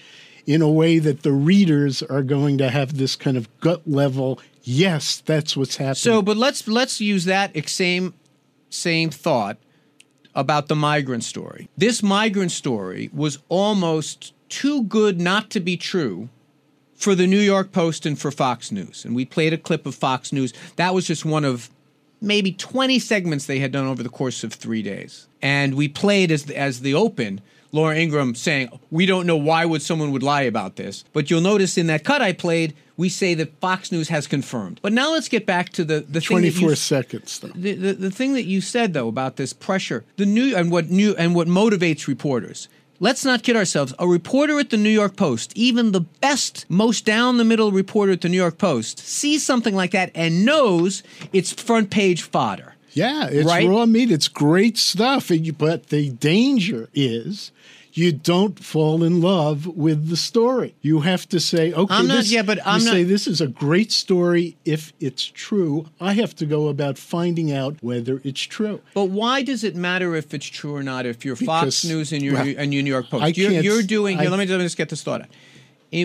in 0.46 0.62
a 0.62 0.70
way 0.70 0.98
that 0.98 1.22
the 1.22 1.32
readers 1.32 2.02
are 2.02 2.22
going 2.22 2.58
to 2.58 2.70
have 2.70 2.96
this 2.96 3.16
kind 3.16 3.36
of 3.36 3.48
gut 3.60 3.82
level 3.86 4.40
yes 4.62 5.22
that's 5.24 5.56
what's 5.56 5.76
happening 5.76 5.94
so 5.94 6.22
but 6.22 6.36
let's 6.36 6.66
let's 6.66 7.00
use 7.00 7.24
that 7.24 7.52
same 7.68 8.14
same 8.70 9.10
thought 9.10 9.58
about 10.34 10.68
the 10.68 10.76
migrant 10.76 11.24
story. 11.24 11.68
This 11.76 12.02
migrant 12.02 12.52
story 12.52 13.10
was 13.12 13.38
almost 13.48 14.32
too 14.48 14.84
good 14.84 15.20
not 15.20 15.50
to 15.50 15.60
be 15.60 15.76
true 15.76 16.28
for 16.94 17.14
the 17.14 17.26
New 17.26 17.40
York 17.40 17.72
Post 17.72 18.06
and 18.06 18.18
for 18.18 18.30
Fox 18.30 18.72
News. 18.72 19.04
And 19.04 19.14
we 19.14 19.24
played 19.24 19.52
a 19.52 19.58
clip 19.58 19.86
of 19.86 19.94
Fox 19.94 20.32
News. 20.32 20.52
That 20.76 20.94
was 20.94 21.06
just 21.06 21.24
one 21.24 21.44
of 21.44 21.70
maybe 22.20 22.52
20 22.52 22.98
segments 22.98 23.46
they 23.46 23.58
had 23.58 23.72
done 23.72 23.86
over 23.86 24.02
the 24.02 24.08
course 24.08 24.44
of 24.44 24.52
three 24.52 24.82
days. 24.82 25.28
And 25.42 25.74
we 25.74 25.88
played 25.88 26.30
as 26.30 26.44
the, 26.46 26.56
as 26.56 26.80
the 26.80 26.94
open 26.94 27.40
Laura 27.74 27.96
Ingraham 27.96 28.34
saying, 28.34 28.68
"We 28.90 29.04
don't 29.04 29.26
know 29.26 29.36
why 29.36 29.64
would 29.64 29.82
someone 29.82 30.12
would 30.12 30.22
lie 30.22 30.42
about 30.42 30.76
this." 30.76 31.04
But 31.12 31.28
you'll 31.28 31.40
notice 31.40 31.76
in 31.76 31.88
that 31.88 32.04
cut 32.04 32.22
I 32.22 32.32
played, 32.32 32.72
we 32.96 33.08
say 33.08 33.34
that 33.34 33.58
Fox 33.60 33.90
News 33.90 34.08
has 34.08 34.28
confirmed. 34.28 34.78
But 34.80 34.92
now 34.92 35.12
let's 35.12 35.28
get 35.28 35.44
back 35.44 35.70
to 35.70 35.84
the 35.84 36.04
the 36.08 36.20
24 36.20 36.70
you, 36.70 36.76
seconds 36.76 37.40
though. 37.40 37.48
The, 37.48 37.74
the 37.74 37.92
the 37.94 38.10
thing 38.10 38.34
that 38.34 38.44
you 38.44 38.60
said 38.60 38.94
though 38.94 39.08
about 39.08 39.36
this 39.36 39.52
pressure, 39.52 40.04
the 40.16 40.26
new 40.26 40.54
and 40.56 40.70
what 40.70 40.88
new 40.88 41.14
and 41.16 41.34
what 41.34 41.48
motivates 41.48 42.06
reporters. 42.06 42.68
Let's 43.00 43.24
not 43.24 43.42
kid 43.42 43.56
ourselves. 43.56 43.92
A 43.98 44.06
reporter 44.06 44.60
at 44.60 44.70
the 44.70 44.76
New 44.76 44.88
York 44.88 45.16
Post, 45.16 45.52
even 45.56 45.90
the 45.90 46.00
best, 46.00 46.64
most 46.68 47.04
down 47.04 47.38
the 47.38 47.44
middle 47.44 47.72
reporter 47.72 48.12
at 48.12 48.20
the 48.20 48.28
New 48.28 48.36
York 48.36 48.56
Post, 48.56 49.00
sees 49.00 49.44
something 49.44 49.74
like 49.74 49.90
that 49.90 50.12
and 50.14 50.44
knows 50.44 51.02
it's 51.32 51.52
front 51.52 51.90
page 51.90 52.22
fodder. 52.22 52.73
Yeah, 52.94 53.28
it's 53.30 53.46
right? 53.46 53.68
raw 53.68 53.86
meat. 53.86 54.10
It's 54.10 54.28
great 54.28 54.78
stuff. 54.78 55.30
But 55.58 55.88
the 55.88 56.10
danger 56.10 56.88
is 56.94 57.52
you 57.92 58.10
don't 58.12 58.58
fall 58.58 59.04
in 59.04 59.20
love 59.20 59.66
with 59.66 60.08
the 60.08 60.16
story. 60.16 60.74
You 60.82 61.00
have 61.00 61.28
to 61.28 61.38
say, 61.38 61.72
okay, 61.72 61.94
I'm 61.94 62.08
not, 62.08 62.16
this, 62.16 62.32
yeah, 62.32 62.42
but 62.42 62.58
I'm 62.66 62.80
you 62.80 62.86
not, 62.86 62.92
say 62.92 63.04
this 63.04 63.26
is 63.28 63.40
a 63.40 63.46
great 63.46 63.92
story 63.92 64.56
if 64.64 64.92
it's 64.98 65.24
true. 65.24 65.86
I 66.00 66.14
have 66.14 66.34
to 66.36 66.46
go 66.46 66.68
about 66.68 66.98
finding 66.98 67.52
out 67.52 67.76
whether 67.80 68.20
it's 68.24 68.40
true. 68.40 68.80
But 68.94 69.06
why 69.06 69.42
does 69.42 69.62
it 69.62 69.76
matter 69.76 70.16
if 70.16 70.34
it's 70.34 70.46
true 70.46 70.74
or 70.74 70.82
not? 70.82 71.06
If 71.06 71.24
you're 71.24 71.36
because, 71.36 71.46
Fox 71.46 71.84
News 71.84 72.12
and 72.12 72.22
your 72.22 72.34
well, 72.34 72.54
and 72.58 72.74
your 72.74 72.82
New 72.82 72.90
York 72.90 73.10
Post, 73.10 73.36
you're, 73.36 73.52
you're, 73.52 73.82
doing. 73.82 74.18
Here, 74.18 74.28
let 74.28 74.38
me 74.38 74.46
let 74.46 74.58
me 74.58 74.64
just 74.64 74.76
get 74.76 74.88
this 74.88 75.02
thought 75.02 75.22
out. 75.22 75.28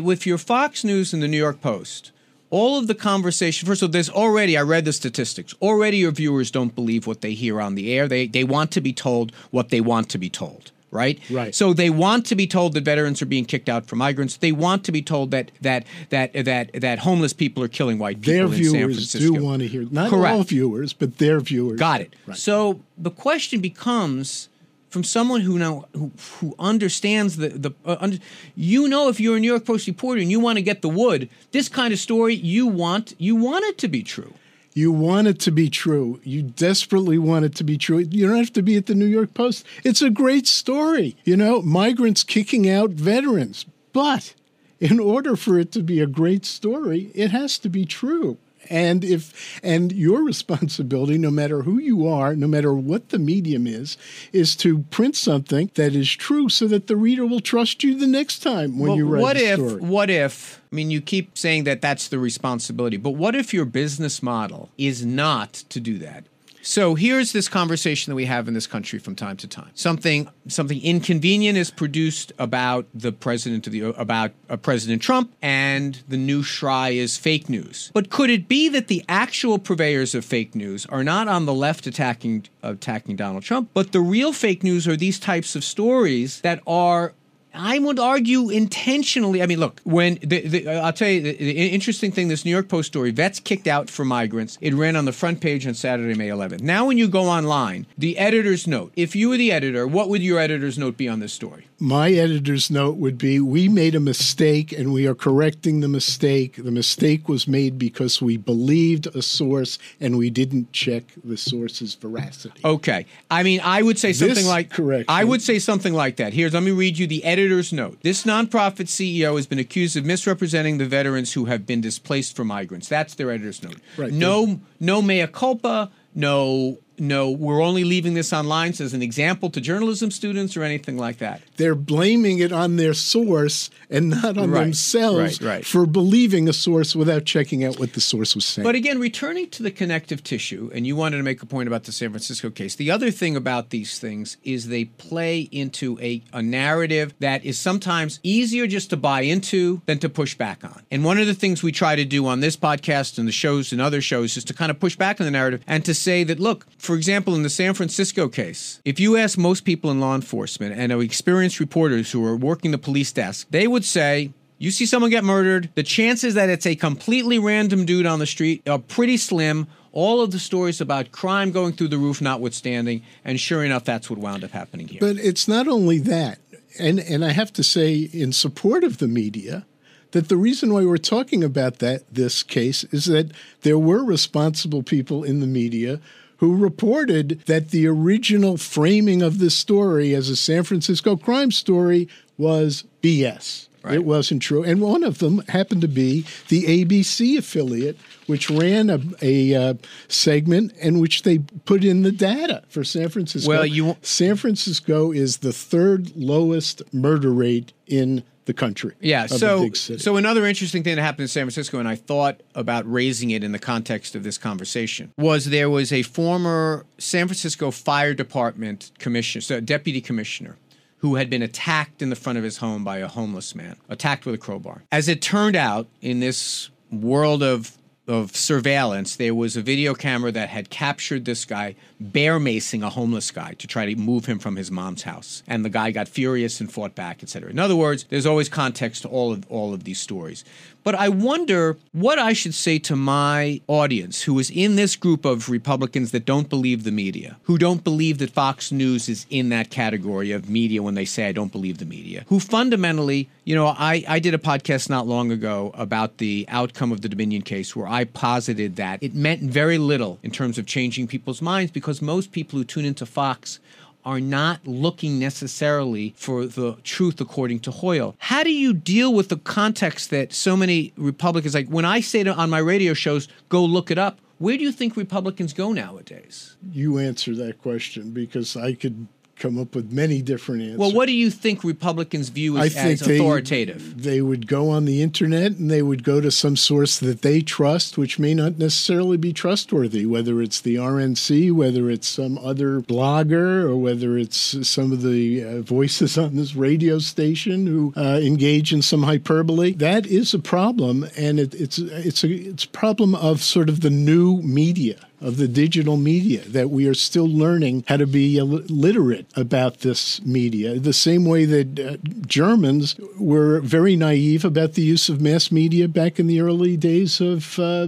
With 0.03 0.27
your 0.27 0.37
Fox 0.37 0.83
News 0.83 1.13
and 1.13 1.23
the 1.23 1.27
New 1.27 1.37
York 1.37 1.61
Post, 1.61 2.11
all 2.49 2.77
of 2.77 2.87
the 2.87 2.95
conversation 2.95 3.67
first 3.67 3.81
of 3.81 3.87
all 3.87 3.91
there's 3.91 4.09
already 4.09 4.57
i 4.57 4.61
read 4.61 4.85
the 4.85 4.93
statistics 4.93 5.53
already 5.61 5.97
your 5.97 6.11
viewers 6.11 6.51
don't 6.51 6.75
believe 6.75 7.07
what 7.07 7.21
they 7.21 7.33
hear 7.33 7.61
on 7.61 7.75
the 7.75 7.93
air 7.93 8.07
they 8.07 8.27
they 8.27 8.43
want 8.43 8.71
to 8.71 8.81
be 8.81 8.93
told 8.93 9.31
what 9.51 9.69
they 9.69 9.81
want 9.81 10.09
to 10.09 10.17
be 10.17 10.29
told 10.29 10.71
right? 10.91 11.19
Right. 11.29 11.53
So 11.53 11.73
they 11.73 11.89
want 11.89 12.25
to 12.27 12.35
be 12.35 12.47
told 12.47 12.73
that 12.73 12.83
veterans 12.83 13.21
are 13.21 13.25
being 13.25 13.45
kicked 13.45 13.69
out 13.69 13.85
for 13.85 13.95
migrants. 13.95 14.37
They 14.37 14.51
want 14.51 14.83
to 14.85 14.91
be 14.91 15.01
told 15.01 15.31
that 15.31 15.51
that 15.61 15.85
that 16.09 16.33
that 16.33 16.71
that 16.73 16.99
homeless 16.99 17.33
people 17.33 17.63
are 17.63 17.67
killing 17.67 17.99
white 17.99 18.21
people 18.21 18.33
their 18.33 18.45
in 18.45 18.51
viewers 18.51 18.71
San 18.71 18.83
Francisco. 18.93 19.33
do 19.35 19.43
want 19.43 19.61
to 19.61 19.67
hear 19.67 19.85
not 19.91 20.09
Correct. 20.09 20.35
all 20.35 20.43
viewers, 20.43 20.93
but 20.93 21.17
their 21.17 21.39
viewers. 21.39 21.79
Got 21.79 22.01
it. 22.01 22.15
Right. 22.25 22.37
So 22.37 22.81
the 22.97 23.11
question 23.11 23.61
becomes 23.61 24.49
from 24.89 25.03
someone 25.03 25.41
who 25.41 25.57
now 25.57 25.85
who, 25.93 26.11
who 26.39 26.55
understands 26.59 27.37
the 27.37 27.49
the 27.49 27.71
uh, 27.85 27.97
under, 27.99 28.17
you 28.55 28.87
know 28.87 29.09
if 29.09 29.19
you're 29.19 29.37
a 29.37 29.39
New 29.39 29.47
York 29.47 29.65
Post 29.65 29.87
reporter 29.87 30.21
and 30.21 30.31
you 30.31 30.39
want 30.39 30.57
to 30.57 30.61
get 30.61 30.81
the 30.81 30.89
wood, 30.89 31.29
this 31.51 31.69
kind 31.69 31.93
of 31.93 31.99
story 31.99 32.35
you 32.35 32.67
want 32.67 33.13
you 33.17 33.35
want 33.35 33.65
it 33.65 33.77
to 33.79 33.87
be 33.87 34.03
true. 34.03 34.33
You 34.73 34.91
want 34.91 35.27
it 35.27 35.39
to 35.41 35.51
be 35.51 35.69
true. 35.69 36.21
You 36.23 36.43
desperately 36.43 37.17
want 37.17 37.43
it 37.43 37.55
to 37.55 37.63
be 37.63 37.77
true. 37.77 37.97
You 37.97 38.27
don't 38.27 38.37
have 38.37 38.53
to 38.53 38.61
be 38.61 38.77
at 38.77 38.85
the 38.85 38.95
New 38.95 39.07
York 39.07 39.33
Post. 39.33 39.65
It's 39.83 40.01
a 40.01 40.09
great 40.09 40.47
story. 40.47 41.17
You 41.25 41.35
know, 41.35 41.61
migrants 41.61 42.23
kicking 42.23 42.69
out 42.69 42.91
veterans. 42.91 43.65
But 43.91 44.35
in 44.79 44.99
order 44.99 45.35
for 45.35 45.59
it 45.59 45.71
to 45.73 45.81
be 45.81 45.99
a 45.99 46.07
great 46.07 46.45
story, 46.45 47.11
it 47.13 47.31
has 47.31 47.57
to 47.59 47.69
be 47.69 47.85
true. 47.85 48.37
And 48.69 49.03
if 49.03 49.59
and 49.63 49.91
your 49.91 50.23
responsibility, 50.33 51.17
no 51.17 51.31
matter 51.31 51.63
who 51.63 51.79
you 51.79 52.07
are, 52.07 52.35
no 52.35 52.47
matter 52.47 52.73
what 52.73 53.09
the 53.09 53.19
medium 53.19 53.67
is, 53.67 53.97
is 54.31 54.55
to 54.57 54.79
print 54.91 55.15
something 55.15 55.71
that 55.75 55.95
is 55.95 56.11
true, 56.11 56.49
so 56.49 56.67
that 56.67 56.87
the 56.87 56.95
reader 56.95 57.25
will 57.25 57.39
trust 57.39 57.83
you 57.83 57.97
the 57.97 58.07
next 58.07 58.39
time 58.39 58.79
when 58.79 58.89
Well, 58.89 58.97
you 58.97 59.07
write 59.07 59.21
what 59.21 59.37
a 59.37 59.53
if 59.53 59.81
what 59.81 60.09
if 60.09 60.61
I 60.71 60.75
mean 60.75 60.91
you 60.91 61.01
keep 61.01 61.37
saying 61.37 61.63
that 61.63 61.81
that's 61.81 62.07
the 62.07 62.19
responsibility, 62.19 62.97
but 62.97 63.11
what 63.11 63.35
if 63.35 63.53
your 63.53 63.65
business 63.65 64.21
model 64.21 64.69
is 64.77 65.05
not 65.05 65.53
to 65.53 65.79
do 65.79 65.97
that? 65.99 66.25
So 66.69 66.93
here's 66.93 67.31
this 67.31 67.49
conversation 67.49 68.11
that 68.11 68.15
we 68.15 68.25
have 68.25 68.47
in 68.47 68.53
this 68.53 68.67
country 68.67 68.99
from 68.99 69.15
time 69.15 69.37
to 69.37 69.47
time. 69.47 69.71
Something 69.73 70.29
something 70.47 70.79
inconvenient 70.83 71.57
is 71.57 71.71
produced 71.71 72.31
about 72.37 72.85
the 72.93 73.11
president 73.11 73.65
of 73.65 73.73
the 73.73 73.85
about 73.99 74.33
uh, 74.51 74.55
President 74.55 75.01
Trump, 75.01 75.33
and 75.41 75.99
the 76.07 76.15
new 76.15 76.43
Shry 76.43 76.89
is 76.89 77.17
fake 77.17 77.49
news. 77.49 77.89
But 77.95 78.11
could 78.11 78.29
it 78.29 78.47
be 78.47 78.69
that 78.69 78.87
the 78.87 79.03
actual 79.09 79.57
purveyors 79.57 80.13
of 80.13 80.23
fake 80.23 80.53
news 80.53 80.85
are 80.85 81.03
not 81.03 81.27
on 81.27 81.47
the 81.47 81.55
left 81.55 81.87
attacking 81.87 82.45
attacking 82.61 83.15
Donald 83.15 83.41
Trump, 83.41 83.71
but 83.73 83.91
the 83.91 83.99
real 84.01 84.31
fake 84.31 84.61
news 84.61 84.87
are 84.87 84.95
these 84.95 85.17
types 85.17 85.55
of 85.55 85.63
stories 85.63 86.39
that 86.41 86.61
are 86.67 87.13
I 87.61 87.77
would 87.77 87.99
argue 87.99 88.49
intentionally. 88.49 89.43
I 89.43 89.45
mean, 89.45 89.59
look, 89.59 89.81
when 89.83 90.17
the, 90.23 90.47
the, 90.47 90.67
uh, 90.67 90.85
I'll 90.85 90.93
tell 90.93 91.09
you 91.09 91.21
the, 91.21 91.35
the 91.35 91.67
interesting 91.67 92.09
thing 92.09 92.29
this 92.29 92.45
New 92.45 92.51
York 92.51 92.69
Post 92.69 92.87
story 92.87 93.11
vets 93.11 93.41
kicked 93.41 93.67
out 93.67 93.89
for 93.89 94.05
migrants. 94.05 94.57
It 94.61 94.73
ran 94.73 94.95
on 94.95 95.03
the 95.03 95.11
front 95.11 95.41
page 95.41 95.67
on 95.67 95.73
Saturday, 95.73 96.15
May 96.15 96.29
11th. 96.29 96.61
Now, 96.61 96.85
when 96.85 96.97
you 96.97 97.09
go 97.09 97.23
online, 97.23 97.85
the 97.97 98.17
editor's 98.17 98.65
note, 98.65 98.93
if 98.95 99.13
you 99.13 99.27
were 99.27 99.37
the 99.37 99.51
editor, 99.51 99.85
what 99.85 100.07
would 100.07 100.23
your 100.23 100.39
editor's 100.39 100.77
note 100.77 100.95
be 100.95 101.09
on 101.09 101.19
this 101.19 101.33
story? 101.33 101.68
My 101.81 102.11
editor's 102.11 102.69
note 102.69 102.97
would 102.97 103.17
be 103.17 103.39
We 103.39 103.69
made 103.69 103.95
a 103.95 104.01
mistake 104.01 104.73
and 104.73 104.91
we 104.91 105.07
are 105.07 105.15
correcting 105.15 105.79
the 105.79 105.87
mistake. 105.87 106.57
The 106.57 106.71
mistake 106.71 107.29
was 107.29 107.47
made 107.47 107.79
because 107.79 108.21
we 108.21 108.35
believed 108.35 109.07
a 109.15 109.21
source 109.21 109.79
and 110.01 110.17
we 110.17 110.29
didn't 110.29 110.73
check 110.73 111.03
the 111.23 111.37
source's 111.37 111.95
veracity. 111.95 112.59
Okay. 112.65 113.05
I 113.31 113.43
mean, 113.43 113.61
I 113.63 113.81
would 113.81 113.97
say 113.97 114.11
something 114.11 114.35
This 114.35 114.45
like 114.47 114.69
correction- 114.69 115.05
I 115.07 115.23
would 115.23 115.41
say 115.41 115.57
something 115.57 115.93
like 115.93 116.17
that. 116.17 116.33
Here's 116.33 116.53
let 116.53 116.63
me 116.63 116.71
read 116.71 116.97
you 116.97 117.07
the 117.07 117.23
editor's 117.23 117.71
note. 117.71 117.99
This 118.01 118.23
nonprofit 118.23 118.87
CEO 118.89 119.37
has 119.37 119.47
been 119.47 119.59
accused 119.59 119.95
of 119.95 120.03
misrepresenting 120.03 120.79
the 120.79 120.85
veterans 120.85 121.31
who 121.33 121.45
have 121.45 121.65
been 121.65 121.79
displaced 121.79 122.35
for 122.35 122.43
migrants. 122.43 122.89
That's 122.89 123.13
their 123.15 123.31
editor's 123.31 123.63
note. 123.63 123.77
Right. 123.95 124.11
No 124.11 124.59
no 124.81 125.01
mea 125.01 125.27
culpa, 125.27 125.91
no 126.13 126.79
no 126.99 127.29
we're 127.29 127.61
only 127.61 127.83
leaving 127.83 128.13
this 128.13 128.33
online 128.33 128.69
as 128.69 128.93
an 128.93 129.01
example 129.01 129.49
to 129.49 129.61
journalism 129.61 130.11
students 130.11 130.55
or 130.57 130.63
anything 130.63 130.97
like 130.97 131.17
that. 131.17 131.41
They're 131.57 131.75
blaming 131.75 132.39
it 132.39 132.51
on 132.51 132.75
their 132.75 132.93
source 132.93 133.69
and 133.89 134.09
not 134.09 134.37
on 134.37 134.51
Right, 134.51 134.61
themselves 134.65 135.41
right, 135.41 135.55
right. 135.55 135.65
for 135.65 135.85
believing 135.85 136.47
a 136.49 136.53
source 136.53 136.95
without 136.95 137.25
checking 137.25 137.63
out 137.63 137.79
what 137.79 137.93
the 137.93 138.01
source 138.01 138.35
was 138.35 138.45
saying. 138.45 138.63
But 138.63 138.75
again, 138.75 138.99
returning 138.99 139.49
to 139.51 139.63
the 139.63 139.71
connective 139.71 140.23
tissue, 140.23 140.69
and 140.73 140.85
you 140.85 140.95
wanted 140.95 141.17
to 141.17 141.23
make 141.23 141.41
a 141.41 141.45
point 141.45 141.67
about 141.67 141.83
the 141.85 141.91
San 141.91 142.09
Francisco 142.11 142.49
case. 142.49 142.75
The 142.75 142.91
other 142.91 143.11
thing 143.11 143.35
about 143.35 143.69
these 143.69 143.97
things 143.99 144.37
is 144.43 144.67
they 144.67 144.85
play 144.85 145.41
into 145.51 145.97
a, 146.01 146.21
a 146.33 146.41
narrative 146.41 147.13
that 147.19 147.43
is 147.45 147.57
sometimes 147.57 148.19
easier 148.23 148.67
just 148.67 148.89
to 148.91 148.97
buy 148.97 149.21
into 149.21 149.81
than 149.85 149.99
to 149.99 150.09
push 150.09 150.35
back 150.35 150.63
on. 150.63 150.83
And 150.91 151.03
one 151.03 151.17
of 151.17 151.27
the 151.27 151.33
things 151.33 151.63
we 151.63 151.71
try 151.71 151.95
to 151.95 152.05
do 152.05 152.25
on 152.27 152.39
this 152.39 152.55
podcast 152.57 153.17
and 153.17 153.27
the 153.27 153.31
shows 153.31 153.71
and 153.71 153.81
other 153.81 154.01
shows 154.01 154.37
is 154.37 154.43
to 154.45 154.53
kind 154.53 154.69
of 154.71 154.79
push 154.79 154.95
back 154.95 155.19
on 155.19 155.25
the 155.25 155.31
narrative 155.31 155.61
and 155.67 155.83
to 155.85 155.93
say 155.93 156.23
that, 156.25 156.39
look, 156.39 156.67
for 156.89 156.95
example, 156.95 157.35
in 157.35 157.43
the 157.43 157.51
San 157.51 157.75
Francisco 157.75 158.27
case, 158.27 158.81
if 158.83 158.99
you 158.99 159.15
ask 159.15 159.37
most 159.37 159.63
people 159.63 159.91
in 159.91 159.99
law 159.99 160.15
enforcement 160.15 160.73
and 160.75 160.91
experienced 160.91 161.59
reporters 161.59 162.11
who 162.11 162.25
are 162.25 162.35
working 162.35 162.71
the 162.71 162.79
police 162.79 163.11
desk, 163.11 163.45
they 163.51 163.67
would 163.67 163.85
say, 163.85 164.31
you 164.57 164.71
see 164.71 164.87
someone 164.87 165.11
get 165.11 165.23
murdered, 165.23 165.69
the 165.75 165.83
chances 165.83 166.33
that 166.33 166.49
it's 166.49 166.65
a 166.65 166.75
completely 166.75 167.37
random 167.37 167.85
dude 167.85 168.07
on 168.07 168.17
the 168.17 168.25
street 168.25 168.67
are 168.67 168.79
pretty 168.79 169.17
slim. 169.17 169.67
All 169.91 170.21
of 170.21 170.31
the 170.31 170.39
stories 170.39 170.81
about 170.81 171.11
crime 171.11 171.51
going 171.51 171.73
through 171.73 171.89
the 171.89 171.99
roof 171.99 172.21
notwithstanding, 172.21 173.03
and 173.23 173.39
sure 173.39 173.63
enough, 173.63 173.83
that's 173.83 174.09
what 174.09 174.17
wound 174.17 174.43
up 174.43 174.49
happening 174.49 174.87
here. 174.87 174.99
But 174.99 175.17
it's 175.17 175.47
not 175.47 175.67
only 175.67 175.99
that, 175.99 176.39
and 176.79 176.99
and 176.99 177.23
I 177.23 177.33
have 177.33 177.53
to 177.53 177.63
say, 177.63 178.09
in 178.11 178.33
support 178.33 178.83
of 178.83 178.97
the 178.97 179.07
media, 179.07 179.67
that 180.09 180.27
the 180.27 180.37
reason 180.37 180.73
why 180.73 180.85
we're 180.85 180.97
talking 180.97 181.43
about 181.43 181.77
that 181.79 182.11
this 182.11 182.41
case 182.41 182.83
is 182.85 183.05
that 183.05 183.31
there 183.61 183.77
were 183.77 184.03
responsible 184.03 184.81
people 184.81 185.23
in 185.23 185.39
the 185.39 185.45
media 185.45 185.99
who 186.39 186.55
reported 186.55 187.41
that 187.45 187.69
the 187.69 187.87
original 187.87 188.57
framing 188.57 189.21
of 189.21 189.39
this 189.39 189.55
story 189.55 190.13
as 190.15 190.29
a 190.29 190.35
San 190.35 190.63
Francisco 190.63 191.15
crime 191.15 191.51
story 191.51 192.07
was 192.37 192.83
BS. 193.01 193.67
It 193.89 194.03
wasn't 194.03 194.41
true. 194.41 194.61
And 194.63 194.81
one 194.81 195.03
of 195.03 195.19
them 195.19 195.39
happened 195.47 195.81
to 195.81 195.87
be 195.87 196.25
the 196.49 196.65
ABC 196.65 197.37
affiliate, 197.37 197.97
which 198.27 198.49
ran 198.49 198.89
a, 198.89 198.99
a 199.21 199.55
uh, 199.55 199.73
segment 200.09 200.73
in 200.77 200.99
which 200.99 201.23
they 201.23 201.39
put 201.39 201.85
in 201.85 202.03
the 202.03 202.11
data 202.11 202.63
for 202.67 202.83
San 202.83 203.07
Francisco. 203.09 203.49
Well, 203.49 203.65
you- 203.65 203.95
San 204.01 204.35
Francisco 204.35 205.11
is 205.11 205.37
the 205.37 205.53
third 205.53 206.15
lowest 206.15 206.81
murder 206.93 207.31
rate 207.31 207.71
in 207.87 208.23
the 208.49 208.53
country. 208.55 208.95
Yeah. 208.99 209.27
So, 209.27 209.71
so 209.73 210.17
another 210.17 210.43
interesting 210.43 210.81
thing 210.81 210.95
that 210.95 211.01
happened 211.03 211.21
in 211.21 211.27
San 211.27 211.43
Francisco, 211.43 211.77
and 211.77 211.87
I 211.87 211.93
thought 211.93 212.41
about 212.55 212.91
raising 212.91 213.29
it 213.29 213.43
in 213.43 213.51
the 213.51 213.59
context 213.59 214.15
of 214.15 214.23
this 214.23 214.39
conversation, 214.39 215.13
was 215.19 215.45
there 215.45 215.69
was 215.69 215.93
a 215.93 216.01
former 216.01 216.87
San 216.97 217.27
Francisco 217.27 217.69
Fire 217.69 218.15
Department 218.15 218.89
commissioner, 218.97 219.41
so 219.41 219.59
deputy 219.59 220.01
commissioner, 220.01 220.57
who 220.97 221.13
had 221.13 221.29
been 221.29 221.43
attacked 221.43 222.01
in 222.01 222.09
the 222.09 222.15
front 222.15 222.39
of 222.39 222.43
his 222.43 222.57
home 222.57 222.83
by 222.83 222.97
a 222.97 223.07
homeless 223.07 223.53
man, 223.53 223.75
attacked 223.87 224.25
with 224.25 224.33
a 224.33 224.39
crowbar. 224.39 224.81
As 224.91 225.07
it 225.07 225.21
turned 225.21 225.55
out, 225.55 225.87
in 226.01 226.19
this 226.19 226.71
world 226.91 227.43
of 227.43 227.77
of 228.09 228.35
surveillance, 228.35 229.15
there 229.15 229.35
was 229.35 229.55
a 229.55 229.61
video 229.61 229.93
camera 229.93 230.31
that 230.31 230.49
had 230.49 230.69
captured 230.69 231.25
this 231.25 231.45
guy 231.45 231.75
bear 231.99 232.39
macing 232.39 232.83
a 232.83 232.89
homeless 232.89 233.29
guy 233.29 233.53
to 233.53 233.67
try 233.67 233.85
to 233.85 233.95
move 233.95 234.25
him 234.25 234.39
from 234.39 234.55
his 234.55 234.71
mom's 234.71 235.03
house. 235.03 235.43
And 235.47 235.63
the 235.63 235.69
guy 235.69 235.91
got 235.91 236.07
furious 236.07 236.59
and 236.59 236.71
fought 236.71 236.95
back, 236.95 237.21
etc. 237.21 237.51
In 237.51 237.59
other 237.59 237.75
words, 237.75 238.05
there's 238.09 238.25
always 238.25 238.49
context 238.49 239.03
to 239.03 239.07
all 239.09 239.31
of 239.31 239.45
all 239.49 239.73
of 239.73 239.83
these 239.83 239.99
stories. 239.99 240.43
But 240.83 240.95
I 240.95 241.09
wonder 241.09 241.77
what 241.91 242.19
I 242.19 242.33
should 242.33 242.53
say 242.53 242.79
to 242.79 242.95
my 242.95 243.61
audience 243.67 244.23
who 244.23 244.39
is 244.39 244.49
in 244.49 244.75
this 244.75 244.95
group 244.95 245.25
of 245.25 245.49
Republicans 245.49 246.11
that 246.11 246.25
don't 246.25 246.49
believe 246.49 246.83
the 246.83 246.91
media, 246.91 247.37
who 247.43 247.57
don't 247.57 247.83
believe 247.83 248.17
that 248.19 248.31
Fox 248.31 248.71
News 248.71 249.09
is 249.09 249.25
in 249.29 249.49
that 249.49 249.69
category 249.69 250.31
of 250.31 250.49
media 250.49 250.81
when 250.81 250.95
they 250.95 251.05
say 251.05 251.27
I 251.27 251.31
don't 251.31 251.51
believe 251.51 251.77
the 251.77 251.85
media, 251.85 252.25
who 252.27 252.39
fundamentally, 252.39 253.29
you 253.43 253.55
know, 253.55 253.67
I, 253.67 254.03
I 254.07 254.19
did 254.19 254.33
a 254.33 254.37
podcast 254.37 254.89
not 254.89 255.07
long 255.07 255.31
ago 255.31 255.71
about 255.73 256.17
the 256.17 256.45
outcome 256.47 256.91
of 256.91 257.01
the 257.01 257.09
Dominion 257.09 257.41
case 257.41 257.75
where 257.75 257.87
I 257.87 258.05
posited 258.05 258.77
that 258.77 259.03
it 259.03 259.13
meant 259.13 259.41
very 259.41 259.77
little 259.77 260.19
in 260.23 260.31
terms 260.31 260.57
of 260.57 260.65
changing 260.65 261.07
people's 261.07 261.41
minds 261.41 261.71
because 261.71 262.01
most 262.01 262.31
people 262.31 262.57
who 262.57 262.65
tune 262.65 262.85
into 262.85 263.05
Fox 263.05 263.59
are 264.05 264.19
not 264.19 264.65
looking 264.65 265.19
necessarily 265.19 266.13
for 266.17 266.45
the 266.45 266.77
truth 266.83 267.19
according 267.19 267.59
to 267.61 267.71
Hoyle. 267.71 268.15
How 268.19 268.43
do 268.43 268.51
you 268.51 268.73
deal 268.73 269.13
with 269.13 269.29
the 269.29 269.37
context 269.37 270.09
that 270.09 270.33
so 270.33 270.55
many 270.55 270.93
Republicans 270.95 271.53
like 271.53 271.67
when 271.67 271.85
I 271.85 271.99
say 271.99 272.23
to, 272.23 272.33
on 272.33 272.49
my 272.49 272.59
radio 272.59 272.93
shows, 272.93 273.27
go 273.49 273.63
look 273.63 273.91
it 273.91 273.97
up, 273.97 274.19
where 274.37 274.57
do 274.57 274.63
you 274.63 274.71
think 274.71 274.95
Republicans 274.95 275.53
go 275.53 275.71
nowadays? 275.73 276.55
you 276.71 276.97
answer 276.97 277.35
that 277.35 277.61
question 277.61 278.11
because 278.11 278.55
I 278.55 278.73
could 278.73 279.07
come 279.39 279.57
up 279.57 279.75
with 279.75 279.91
many 279.91 280.21
different 280.21 280.61
answers. 280.61 280.77
Well, 280.77 280.93
what 280.93 281.07
do 281.07 281.13
you 281.13 281.31
think 281.31 281.63
Republicans 281.63 282.29
view 282.29 282.57
I 282.57 282.65
as, 282.65 282.73
think 282.73 283.01
as 283.01 283.07
they, 283.07 283.15
authoritative? 283.15 284.03
They 284.03 284.21
would 284.21 284.47
go 284.47 284.69
on 284.69 284.85
the 284.85 285.01
internet 285.01 285.53
and 285.53 285.71
they 285.71 285.81
would 285.81 286.03
go 286.03 286.21
to 286.21 286.31
some 286.31 286.55
source 286.55 286.99
that 286.99 287.21
they 287.21 287.41
trust, 287.41 287.97
which 287.97 288.19
may 288.19 288.33
not 288.33 288.57
necessarily 288.57 289.17
be 289.17 289.33
trustworthy, 289.33 290.05
whether 290.05 290.41
it's 290.41 290.61
the 290.61 290.75
RNC, 290.75 291.51
whether 291.51 291.89
it's 291.89 292.07
some 292.07 292.37
other 292.37 292.81
blogger, 292.81 293.63
or 293.63 293.77
whether 293.77 294.17
it's 294.17 294.67
some 294.67 294.91
of 294.91 295.01
the 295.01 295.43
uh, 295.43 295.61
voices 295.61 296.17
on 296.17 296.35
this 296.35 296.55
radio 296.55 296.99
station 296.99 297.67
who 297.67 297.93
uh, 297.95 298.19
engage 298.21 298.73
in 298.73 298.81
some 298.81 299.03
hyperbole. 299.03 299.73
That 299.73 300.05
is 300.05 300.33
a 300.33 300.39
problem, 300.39 301.07
and 301.17 301.39
it, 301.39 301.53
it's 301.55 301.77
it's 301.77 302.23
a 302.23 302.29
it's 302.29 302.65
a 302.65 302.69
problem 302.69 303.15
of 303.15 303.41
sort 303.41 303.69
of 303.69 303.81
the 303.81 303.89
new 303.89 304.41
media 304.41 305.08
of 305.21 305.37
the 305.37 305.47
digital 305.47 305.97
media 305.97 306.41
that 306.45 306.69
we 306.69 306.87
are 306.87 306.93
still 306.93 307.27
learning 307.27 307.83
how 307.87 307.97
to 307.97 308.07
be 308.07 308.39
literate 308.41 309.25
about 309.35 309.79
this 309.79 310.21
media. 310.23 310.79
The 310.79 310.93
same 310.93 311.25
way 311.25 311.45
that 311.45 311.79
uh, 311.79 311.97
Germans 312.25 312.95
were 313.19 313.59
very 313.59 313.95
naive 313.95 314.45
about 314.45 314.73
the 314.73 314.81
use 314.81 315.09
of 315.09 315.21
mass 315.21 315.51
media 315.51 315.87
back 315.87 316.19
in 316.19 316.27
the 316.27 316.39
early 316.39 316.77
days 316.77 317.19
of 317.19 317.59
uh, 317.59 317.87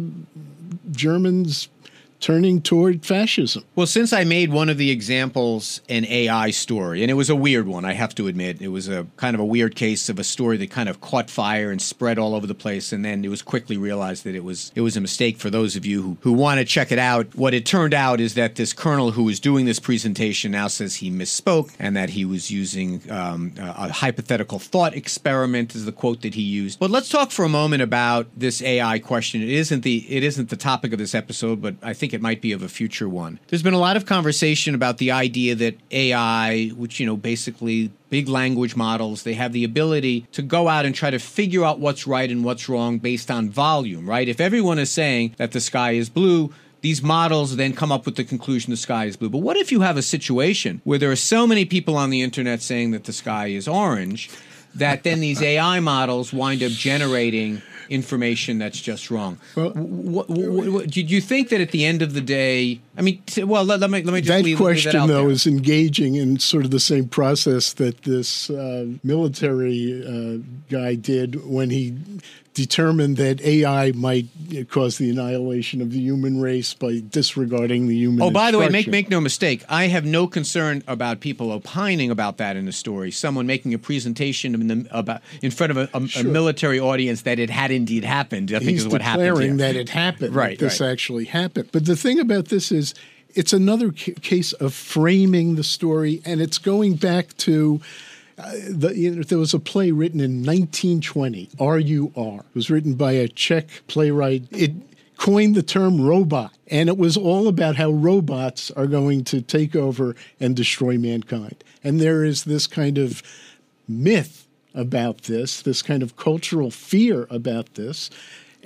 Germans 0.91 1.69
turning 2.21 2.61
toward 2.61 3.05
fascism. 3.05 3.63
Well, 3.75 3.87
since 3.87 4.13
I 4.13 4.23
made 4.23 4.51
one 4.51 4.69
of 4.69 4.77
the 4.77 4.91
examples 4.91 5.81
an 5.89 6.05
AI 6.05 6.51
story, 6.51 7.01
and 7.01 7.11
it 7.11 7.15
was 7.15 7.29
a 7.29 7.35
weird 7.35 7.67
one, 7.67 7.83
I 7.83 7.93
have 7.93 8.15
to 8.15 8.27
admit, 8.27 8.61
it 8.61 8.69
was 8.69 8.87
a 8.87 9.07
kind 9.17 9.35
of 9.35 9.39
a 9.39 9.45
weird 9.45 9.75
case 9.75 10.07
of 10.07 10.19
a 10.19 10.23
story 10.23 10.57
that 10.57 10.69
kind 10.69 10.87
of 10.87 11.01
caught 11.01 11.29
fire 11.29 11.71
and 11.71 11.81
spread 11.81 12.17
all 12.17 12.35
over 12.35 12.47
the 12.47 12.55
place, 12.55 12.93
and 12.93 13.03
then 13.03 13.25
it 13.25 13.29
was 13.29 13.41
quickly 13.41 13.77
realized 13.77 14.23
that 14.23 14.35
it 14.35 14.43
was 14.43 14.71
it 14.75 14.81
was 14.81 14.95
a 14.95 15.01
mistake. 15.01 15.37
For 15.37 15.49
those 15.49 15.75
of 15.75 15.85
you 15.85 16.01
who, 16.01 16.17
who 16.21 16.33
want 16.33 16.59
to 16.59 16.65
check 16.65 16.91
it 16.91 16.99
out, 16.99 17.35
what 17.35 17.53
it 17.53 17.65
turned 17.65 17.93
out 17.93 18.19
is 18.19 18.35
that 18.35 18.55
this 18.55 18.73
colonel 18.73 19.11
who 19.11 19.23
was 19.23 19.39
doing 19.39 19.65
this 19.65 19.79
presentation 19.79 20.51
now 20.51 20.67
says 20.67 20.95
he 20.95 21.09
misspoke 21.09 21.73
and 21.79 21.95
that 21.95 22.11
he 22.11 22.23
was 22.23 22.51
using 22.51 23.01
um, 23.11 23.53
a 23.57 23.91
hypothetical 23.91 24.59
thought 24.59 24.95
experiment, 24.95 25.75
is 25.75 25.85
the 25.85 25.91
quote 25.91 26.21
that 26.21 26.35
he 26.35 26.41
used. 26.41 26.79
But 26.79 26.91
let's 26.91 27.09
talk 27.09 27.31
for 27.31 27.43
a 27.43 27.49
moment 27.49 27.81
about 27.81 28.27
this 28.37 28.61
AI 28.61 28.99
question. 28.99 29.41
It 29.41 29.49
isn't 29.49 29.81
the 29.81 29.97
it 30.09 30.23
isn't 30.23 30.49
the 30.49 30.55
topic 30.55 30.93
of 30.93 30.99
this 30.99 31.15
episode, 31.15 31.61
but 31.61 31.75
I 31.81 31.93
think 31.93 32.10
think 32.11 32.19
it 32.19 32.23
might 32.23 32.41
be 32.41 32.51
of 32.51 32.61
a 32.61 32.67
future 32.67 33.07
one. 33.07 33.39
There's 33.47 33.63
been 33.63 33.73
a 33.73 33.79
lot 33.79 33.95
of 33.95 34.05
conversation 34.05 34.75
about 34.75 34.97
the 34.97 35.11
idea 35.11 35.55
that 35.55 35.77
AI, 35.91 36.67
which, 36.75 36.99
you 36.99 37.05
know, 37.05 37.15
basically 37.15 37.91
big 38.09 38.27
language 38.27 38.75
models, 38.75 39.23
they 39.23 39.33
have 39.33 39.53
the 39.53 39.63
ability 39.63 40.27
to 40.33 40.41
go 40.41 40.67
out 40.67 40.85
and 40.85 40.93
try 40.93 41.09
to 41.09 41.19
figure 41.19 41.63
out 41.63 41.79
what's 41.79 42.05
right 42.05 42.29
and 42.29 42.43
what's 42.43 42.67
wrong 42.67 42.97
based 42.97 43.31
on 43.31 43.49
volume, 43.49 44.09
right? 44.09 44.27
If 44.27 44.41
everyone 44.41 44.79
is 44.79 44.91
saying 44.91 45.35
that 45.37 45.53
the 45.53 45.61
sky 45.61 45.91
is 45.91 46.09
blue, 46.09 46.53
these 46.81 47.01
models 47.01 47.55
then 47.55 47.73
come 47.73 47.91
up 47.91 48.05
with 48.05 48.15
the 48.15 48.23
conclusion 48.23 48.71
the 48.71 48.77
sky 48.77 49.05
is 49.05 49.15
blue. 49.15 49.29
But 49.29 49.37
what 49.37 49.55
if 49.55 49.71
you 49.71 49.81
have 49.81 49.97
a 49.97 50.01
situation 50.01 50.81
where 50.83 50.99
there 50.99 51.11
are 51.11 51.15
so 51.15 51.47
many 51.47 51.63
people 51.63 51.95
on 51.95 52.09
the 52.09 52.21
internet 52.21 52.61
saying 52.61 52.91
that 52.91 53.05
the 53.05 53.13
sky 53.13 53.47
is 53.47 53.67
orange 53.67 54.29
that 54.75 55.03
then 55.03 55.19
these 55.19 55.41
AI 55.41 55.79
models 55.79 56.33
wind 56.33 56.63
up 56.63 56.71
generating 56.71 57.61
information 57.91 58.57
that's 58.57 58.79
just 58.79 59.11
wrong. 59.11 59.37
Well, 59.55 59.71
what, 59.71 60.29
what, 60.29 60.69
what, 60.69 60.89
did 60.89 61.11
you 61.11 61.21
think 61.21 61.49
that 61.49 61.61
at 61.61 61.71
the 61.71 61.85
end 61.85 62.01
of 62.01 62.13
the 62.13 62.21
day? 62.21 62.79
I 62.97 63.01
mean, 63.01 63.21
t- 63.25 63.43
well, 63.43 63.63
let, 63.63 63.79
let, 63.79 63.89
me 63.89 64.01
let 64.01 64.13
me 64.13 64.21
just 64.21 64.29
that 64.29 64.43
leave, 64.43 64.57
question 64.57 64.93
leave 64.93 65.07
that 65.07 65.13
though 65.13 65.23
there. 65.23 65.31
is 65.31 65.45
engaging 65.45 66.15
in 66.15 66.39
sort 66.39 66.65
of 66.65 66.71
the 66.71 66.79
same 66.79 67.07
process 67.07 67.73
that 67.73 68.03
this 68.03 68.49
uh, 68.49 68.87
military 69.03 70.03
uh, 70.05 70.37
guy 70.71 70.95
did 70.95 71.45
when 71.45 71.69
he 71.69 71.95
determined 72.53 73.15
that 73.17 73.41
AI 73.41 73.91
might 73.93 74.27
cause 74.69 74.97
the 74.97 75.09
annihilation 75.09 75.81
of 75.81 75.91
the 75.91 75.99
human 75.99 76.41
race 76.41 76.73
by 76.73 77.01
disregarding 77.09 77.87
the 77.87 77.95
human. 77.95 78.21
Oh, 78.21 78.29
by 78.29 78.51
the 78.51 78.57
way, 78.59 78.67
make 78.67 78.87
make 78.87 79.09
no 79.09 79.21
mistake. 79.21 79.63
I 79.69 79.87
have 79.87 80.05
no 80.05 80.27
concern 80.27 80.83
about 80.87 81.21
people 81.21 81.51
opining 81.51 82.11
about 82.11 82.37
that 82.37 82.55
in 82.57 82.65
the 82.65 82.71
story. 82.73 83.09
Someone 83.11 83.47
making 83.47 83.73
a 83.73 83.77
presentation 83.79 84.53
in, 84.55 84.67
the, 84.67 84.87
about 84.91 85.21
in 85.41 85.51
front 85.51 85.71
of 85.71 85.77
a, 85.77 85.89
a, 85.93 86.19
a 86.19 86.23
military 86.23 86.79
audience 86.79 87.21
that 87.21 87.39
it 87.39 87.49
had 87.49 87.71
indeed 87.71 88.03
happened. 88.03 88.51
I 88.51 88.59
think 88.59 88.71
He's 88.71 88.85
is 88.85 88.91
what 88.91 89.01
happened. 89.01 89.27
declaring 89.27 89.57
that 89.57 89.75
it 89.77 89.89
happened. 89.89 90.35
Right, 90.35 90.59
that 90.59 90.65
This 90.65 90.81
right. 90.81 90.89
actually 90.89 91.25
happened. 91.25 91.69
But 91.71 91.85
the 91.85 91.95
thing 91.95 92.19
about 92.19 92.49
this 92.49 92.71
is, 92.71 92.93
it's 93.33 93.53
another 93.53 93.91
ca- 93.91 94.15
case 94.21 94.51
of 94.53 94.73
framing 94.73 95.55
the 95.55 95.63
story, 95.63 96.21
and 96.25 96.41
it's 96.41 96.57
going 96.57 96.95
back 96.95 97.35
to. 97.37 97.79
Uh, 98.41 98.51
the, 98.69 98.97
you 98.97 99.11
know, 99.11 99.23
there 99.23 99.37
was 99.37 99.53
a 99.53 99.59
play 99.59 99.91
written 99.91 100.19
in 100.19 100.37
1920, 100.43 101.49
R.U.R. 101.59 102.39
It 102.39 102.55
was 102.55 102.71
written 102.71 102.95
by 102.95 103.11
a 103.11 103.27
Czech 103.27 103.67
playwright. 103.87 104.45
It 104.51 104.71
coined 105.17 105.53
the 105.53 105.61
term 105.61 106.01
robot, 106.01 106.51
and 106.67 106.89
it 106.89 106.97
was 106.97 107.15
all 107.15 107.47
about 107.47 107.75
how 107.75 107.91
robots 107.91 108.71
are 108.71 108.87
going 108.87 109.23
to 109.25 109.41
take 109.41 109.75
over 109.75 110.15
and 110.39 110.55
destroy 110.55 110.97
mankind. 110.97 111.63
And 111.83 111.99
there 111.99 112.23
is 112.23 112.45
this 112.45 112.65
kind 112.65 112.97
of 112.97 113.21
myth 113.87 114.47
about 114.73 115.23
this, 115.23 115.61
this 115.61 115.81
kind 115.83 116.01
of 116.01 116.15
cultural 116.15 116.71
fear 116.71 117.27
about 117.29 117.75
this. 117.75 118.09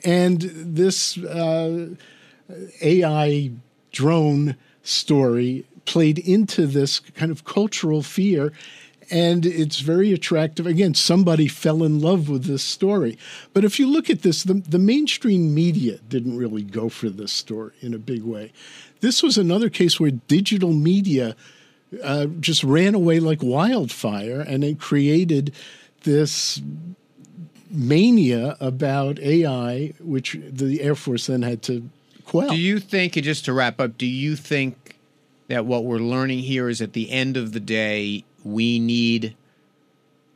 And 0.05 0.41
this 0.41 1.17
uh, 1.17 1.89
AI 2.81 3.51
drone 3.91 4.55
story 4.83 5.65
played 5.85 6.19
into 6.19 6.67
this 6.67 6.99
kind 6.99 7.31
of 7.31 7.43
cultural 7.45 8.01
fear. 8.01 8.51
And 9.11 9.45
it's 9.45 9.79
very 9.79 10.11
attractive. 10.13 10.65
Again, 10.65 10.93
somebody 10.93 11.47
fell 11.47 11.83
in 11.83 11.99
love 11.99 12.29
with 12.29 12.45
this 12.45 12.63
story. 12.63 13.17
But 13.53 13.63
if 13.63 13.79
you 13.79 13.87
look 13.87 14.09
at 14.09 14.21
this, 14.21 14.43
the, 14.43 14.55
the 14.55 14.79
mainstream 14.79 15.53
media 15.53 15.99
didn't 16.09 16.37
really 16.37 16.63
go 16.63 16.89
for 16.89 17.09
this 17.09 17.31
story 17.31 17.73
in 17.81 17.93
a 17.93 17.99
big 17.99 18.23
way. 18.23 18.51
This 19.01 19.21
was 19.21 19.37
another 19.37 19.69
case 19.69 19.99
where 19.99 20.11
digital 20.11 20.73
media 20.73 21.35
uh, 22.03 22.25
just 22.39 22.63
ran 22.63 22.95
away 22.95 23.19
like 23.19 23.43
wildfire 23.43 24.41
and 24.41 24.63
it 24.63 24.79
created 24.79 25.53
this 26.03 26.61
mania 27.69 28.57
about 28.59 29.19
AI, 29.19 29.93
which 29.99 30.37
the 30.41 30.81
Air 30.81 30.95
Force 30.95 31.27
then 31.27 31.41
had 31.41 31.61
to 31.63 31.89
quell. 32.25 32.49
Do 32.49 32.57
you 32.57 32.79
think, 32.79 33.13
just 33.13 33.45
to 33.45 33.53
wrap 33.53 33.79
up, 33.79 33.97
do 33.97 34.05
you 34.05 34.35
think 34.35 34.97
that 35.47 35.65
what 35.65 35.83
we're 35.85 35.97
learning 35.97 36.39
here 36.39 36.69
is 36.69 36.81
at 36.81 36.93
the 36.93 37.11
end 37.11 37.37
of 37.37 37.51
the 37.51 37.59
day, 37.59 38.23
we 38.45 38.79
need 38.79 39.35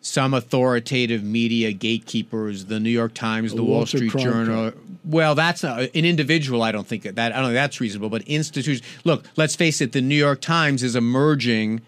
some 0.01 0.33
authoritative 0.33 1.23
media 1.23 1.71
gatekeepers, 1.71 2.65
the 2.65 2.79
New 2.79 2.89
York 2.89 3.13
Times, 3.13 3.53
the 3.53 3.63
Wall 3.63 3.85
Street 3.85 4.11
Cronkite. 4.11 4.23
Journal. 4.23 4.73
Well, 5.05 5.35
that's 5.35 5.63
not, 5.63 5.79
an 5.79 6.05
individual. 6.05 6.63
I 6.63 6.71
don't 6.71 6.87
think 6.87 7.03
that 7.03 7.17
I 7.19 7.35
don't 7.35 7.45
think 7.45 7.53
that's 7.53 7.79
reasonable. 7.79 8.09
But 8.09 8.23
institutions. 8.23 8.81
Look, 9.03 9.25
let's 9.35 9.55
face 9.55 9.81
it. 9.81 9.91
The 9.91 10.01
New 10.01 10.15
York 10.15 10.41
Times 10.41 10.83
is 10.83 10.95
emerging. 10.95 11.81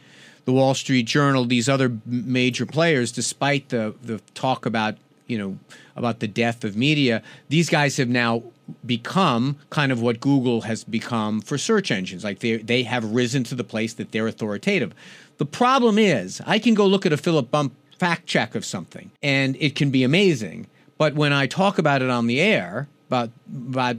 The 0.46 0.54
Wall 0.54 0.74
Street 0.74 1.04
Journal, 1.04 1.46
these 1.46 1.70
other 1.70 1.98
major 2.06 2.66
players, 2.66 3.12
despite 3.12 3.70
the 3.70 3.96
the 4.02 4.20
talk 4.34 4.66
about 4.66 4.96
you 5.28 5.38
know 5.38 5.58
about 5.96 6.20
the 6.20 6.28
death 6.28 6.64
of 6.64 6.76
media, 6.76 7.22
these 7.50 7.70
guys 7.70 7.98
have 7.98 8.10
now 8.10 8.44
become 8.86 9.58
kind 9.70 9.92
of 9.92 10.02
what 10.02 10.20
Google 10.20 10.62
has 10.62 10.84
become 10.84 11.42
for 11.42 11.58
search 11.58 11.92
engines. 11.92 12.24
Like 12.24 12.40
they 12.40 12.58
they 12.58 12.84
have 12.84 13.06
risen 13.14 13.44
to 13.46 13.56
the 13.56 13.64
place 13.64 13.94
that 13.94 14.12
they're 14.12 14.28
authoritative. 14.28 14.94
The 15.42 15.48
problem 15.48 15.98
is, 15.98 16.40
I 16.46 16.60
can 16.60 16.76
go 16.76 16.86
look 16.86 17.04
at 17.04 17.14
a 17.14 17.18
Philip 17.18 17.50
Bump 17.50 17.74
fact 17.98 18.28
check 18.28 18.54
of 18.54 18.64
something, 18.64 19.10
and 19.24 19.58
it 19.60 19.74
can 19.74 19.90
be 19.90 20.04
amazing. 20.04 20.68
But 21.00 21.16
when 21.16 21.34
I 21.34 21.48
talk 21.48 21.80
about 21.80 22.04
it 22.04 22.12
on 22.12 22.28
the 22.28 22.40
air, 22.40 22.88
about 23.08 23.32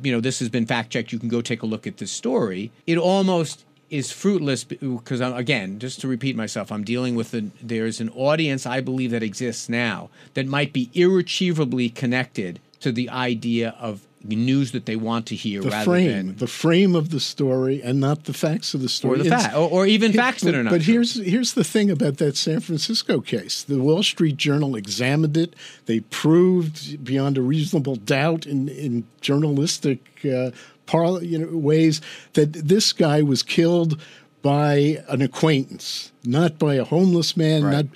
you 0.06 0.12
know 0.12 0.20
this 0.20 0.38
has 0.38 0.48
been 0.48 0.66
fact 0.66 0.90
checked, 0.90 1.10
you 1.10 1.18
can 1.18 1.28
go 1.28 1.40
take 1.40 1.62
a 1.62 1.66
look 1.66 1.84
at 1.84 1.96
this 1.96 2.12
story. 2.12 2.70
It 2.86 2.96
almost 2.96 3.64
is 3.90 4.12
fruitless 4.12 4.62
because 4.62 5.20
again, 5.20 5.80
just 5.80 6.00
to 6.02 6.06
repeat 6.06 6.36
myself, 6.36 6.70
I'm 6.70 6.84
dealing 6.84 7.16
with 7.16 7.34
an, 7.34 7.50
there's 7.60 8.00
an 8.00 8.10
audience 8.10 8.64
I 8.64 8.80
believe 8.80 9.10
that 9.10 9.24
exists 9.24 9.68
now 9.68 10.10
that 10.34 10.46
might 10.46 10.72
be 10.72 10.90
irretrievably 10.94 11.88
connected 11.88 12.60
to 12.78 12.92
the 12.92 13.10
idea 13.10 13.74
of 13.80 14.06
news 14.24 14.72
that 14.72 14.86
they 14.86 14.96
want 14.96 15.26
to 15.26 15.34
hear 15.34 15.60
the 15.60 15.70
rather 15.70 15.84
frame, 15.84 16.26
than 16.28 16.36
the 16.36 16.46
frame 16.46 16.94
of 16.94 17.10
the 17.10 17.20
story, 17.20 17.82
and 17.82 18.00
not 18.00 18.24
the 18.24 18.32
facts 18.32 18.74
of 18.74 18.80
the 18.82 18.88
story. 18.88 19.20
or 19.20 19.22
the 19.24 19.30
fact, 19.30 19.54
or, 19.54 19.68
or 19.70 19.86
even 19.86 20.12
Here- 20.12 20.20
facts 20.22 20.42
that 20.42 20.54
are 20.54 20.62
not. 20.62 20.70
But 20.70 20.82
true. 20.82 20.94
here's 20.94 21.14
here's 21.24 21.54
the 21.54 21.64
thing 21.64 21.90
about 21.90 22.18
that 22.18 22.36
San 22.36 22.60
Francisco 22.60 23.20
case. 23.20 23.62
The 23.62 23.78
Wall 23.80 24.02
Street 24.02 24.36
Journal 24.36 24.76
examined 24.76 25.36
it. 25.36 25.54
They 25.86 26.00
proved 26.00 27.04
beyond 27.04 27.38
a 27.38 27.42
reasonable 27.42 27.96
doubt 27.96 28.46
in 28.46 28.68
in 28.68 29.04
journalistic 29.20 30.00
uh, 30.24 30.50
parla- 30.86 31.24
you 31.24 31.38
know, 31.38 31.56
ways 31.56 32.00
that 32.34 32.52
this 32.52 32.92
guy 32.92 33.22
was 33.22 33.42
killed 33.42 34.00
by 34.42 35.02
an 35.08 35.22
acquaintance, 35.22 36.10
not 36.24 36.58
by 36.58 36.74
a 36.74 36.84
homeless 36.84 37.36
man. 37.36 37.64
Right. 37.64 37.72
Not, 37.72 37.86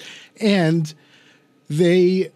and 0.41 0.95
they 1.69 2.31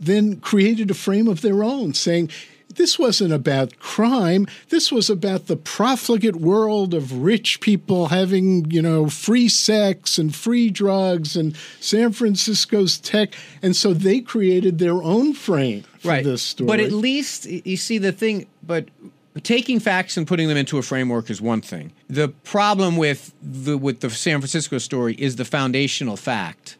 then 0.00 0.40
created 0.40 0.90
a 0.90 0.94
frame 0.94 1.28
of 1.28 1.40
their 1.40 1.62
own, 1.62 1.94
saying 1.94 2.30
this 2.78 2.98
wasn't 2.98 3.32
about 3.32 3.78
crime. 3.80 4.46
This 4.70 4.90
was 4.90 5.10
about 5.10 5.48
the 5.48 5.56
profligate 5.56 6.36
world 6.36 6.94
of 6.94 7.22
rich 7.22 7.60
people 7.60 8.06
having, 8.06 8.70
you 8.70 8.80
know, 8.80 9.10
free 9.10 9.48
sex 9.48 10.16
and 10.16 10.34
free 10.34 10.70
drugs 10.70 11.36
and 11.36 11.54
San 11.80 12.12
Francisco's 12.12 12.96
tech. 12.96 13.34
And 13.60 13.76
so 13.76 13.92
they 13.92 14.20
created 14.20 14.78
their 14.78 15.02
own 15.02 15.34
frame 15.34 15.82
for 15.98 16.08
right. 16.08 16.24
this 16.24 16.42
story. 16.42 16.68
But 16.68 16.80
at 16.80 16.92
least 16.92 17.46
you 17.46 17.76
see 17.76 17.98
the 17.98 18.12
thing. 18.12 18.46
But 18.62 18.88
taking 19.42 19.80
facts 19.80 20.16
and 20.16 20.26
putting 20.26 20.48
them 20.48 20.56
into 20.56 20.78
a 20.78 20.82
framework 20.82 21.30
is 21.30 21.42
one 21.42 21.60
thing. 21.60 21.92
The 22.08 22.28
problem 22.28 22.96
with 22.96 23.34
the 23.42 23.76
with 23.76 24.00
the 24.00 24.08
San 24.08 24.40
Francisco 24.40 24.78
story 24.78 25.14
is 25.14 25.36
the 25.36 25.44
foundational 25.44 26.16
fact 26.16 26.77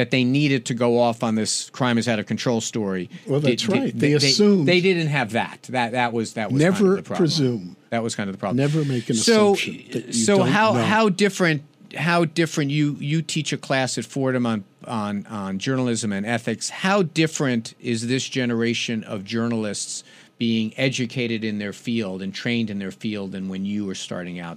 that 0.00 0.10
they 0.10 0.24
needed 0.24 0.64
to 0.64 0.72
go 0.72 0.98
off 0.98 1.22
on 1.22 1.34
this 1.34 1.68
crime 1.68 1.98
is 1.98 2.08
out 2.08 2.18
of 2.18 2.24
control 2.24 2.62
story. 2.62 3.10
Well, 3.26 3.38
that's 3.40 3.66
They- 3.66 3.78
right. 3.78 3.98
They 3.98 4.12
assumed. 4.14 4.66
they 4.66 4.80
didn't 4.80 5.08
have 5.08 5.32
that. 5.32 5.64
That 5.68 5.92
that 5.92 6.14
was 6.14 6.32
that 6.32 6.50
was 6.50 6.62
kind 6.62 6.72
Never 6.72 6.90
of 6.92 6.96
the 6.96 7.02
problem. 7.02 7.18
presume. 7.18 7.76
That 7.90 8.02
was 8.02 8.14
kind 8.14 8.30
of 8.30 8.34
the 8.34 8.38
problem. 8.38 8.56
Never 8.56 8.82
make 8.86 9.10
an 9.10 9.16
so, 9.16 9.52
assumption 9.52 10.12
so 10.14 10.42
how 10.44 10.72
know. 10.72 10.82
how 10.82 11.08
different 11.10 11.64
how 11.98 12.24
different 12.24 12.70
you 12.70 12.96
you 12.98 13.20
teach 13.20 13.52
a 13.52 13.58
class 13.58 13.98
at 13.98 14.06
Fordham 14.06 14.46
on 14.46 14.64
on 14.86 15.26
on 15.26 15.58
journalism 15.58 16.14
and 16.14 16.24
ethics. 16.24 16.70
How 16.70 17.02
different 17.02 17.74
is 17.78 18.06
this 18.06 18.26
generation 18.26 19.04
of 19.04 19.22
journalists 19.22 20.02
being 20.38 20.72
educated 20.78 21.44
in 21.44 21.58
their 21.58 21.74
field 21.74 22.22
and 22.22 22.32
trained 22.32 22.70
in 22.70 22.78
their 22.78 22.90
field 22.90 23.32
than 23.32 23.48
when 23.50 23.66
you 23.66 23.84
were 23.84 23.94
starting 23.94 24.40
out 24.40 24.56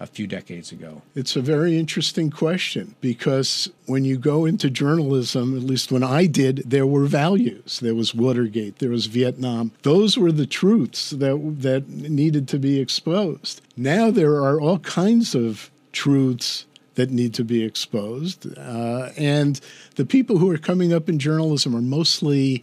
a 0.00 0.06
few 0.06 0.26
decades 0.26 0.72
ago? 0.72 1.02
It's 1.14 1.36
a 1.36 1.42
very 1.42 1.78
interesting 1.78 2.30
question 2.30 2.94
because 3.02 3.70
when 3.86 4.04
you 4.04 4.16
go 4.16 4.46
into 4.46 4.70
journalism, 4.70 5.54
at 5.54 5.62
least 5.62 5.92
when 5.92 6.02
I 6.02 6.26
did, 6.26 6.62
there 6.66 6.86
were 6.86 7.04
values. 7.04 7.78
There 7.80 7.94
was 7.94 8.14
Watergate, 8.14 8.78
there 8.78 8.90
was 8.90 9.06
Vietnam. 9.06 9.72
Those 9.82 10.16
were 10.16 10.32
the 10.32 10.46
truths 10.46 11.10
that 11.10 11.56
that 11.60 11.88
needed 11.88 12.48
to 12.48 12.58
be 12.58 12.80
exposed. 12.80 13.60
Now 13.76 14.10
there 14.10 14.36
are 14.36 14.58
all 14.58 14.78
kinds 14.78 15.34
of 15.34 15.70
truths 15.92 16.64
that 16.94 17.10
need 17.10 17.34
to 17.34 17.44
be 17.44 17.62
exposed, 17.62 18.46
uh, 18.58 19.10
and 19.16 19.60
the 19.96 20.04
people 20.04 20.38
who 20.38 20.50
are 20.50 20.58
coming 20.58 20.92
up 20.92 21.08
in 21.08 21.18
journalism 21.18 21.76
are 21.76 21.82
mostly 21.82 22.62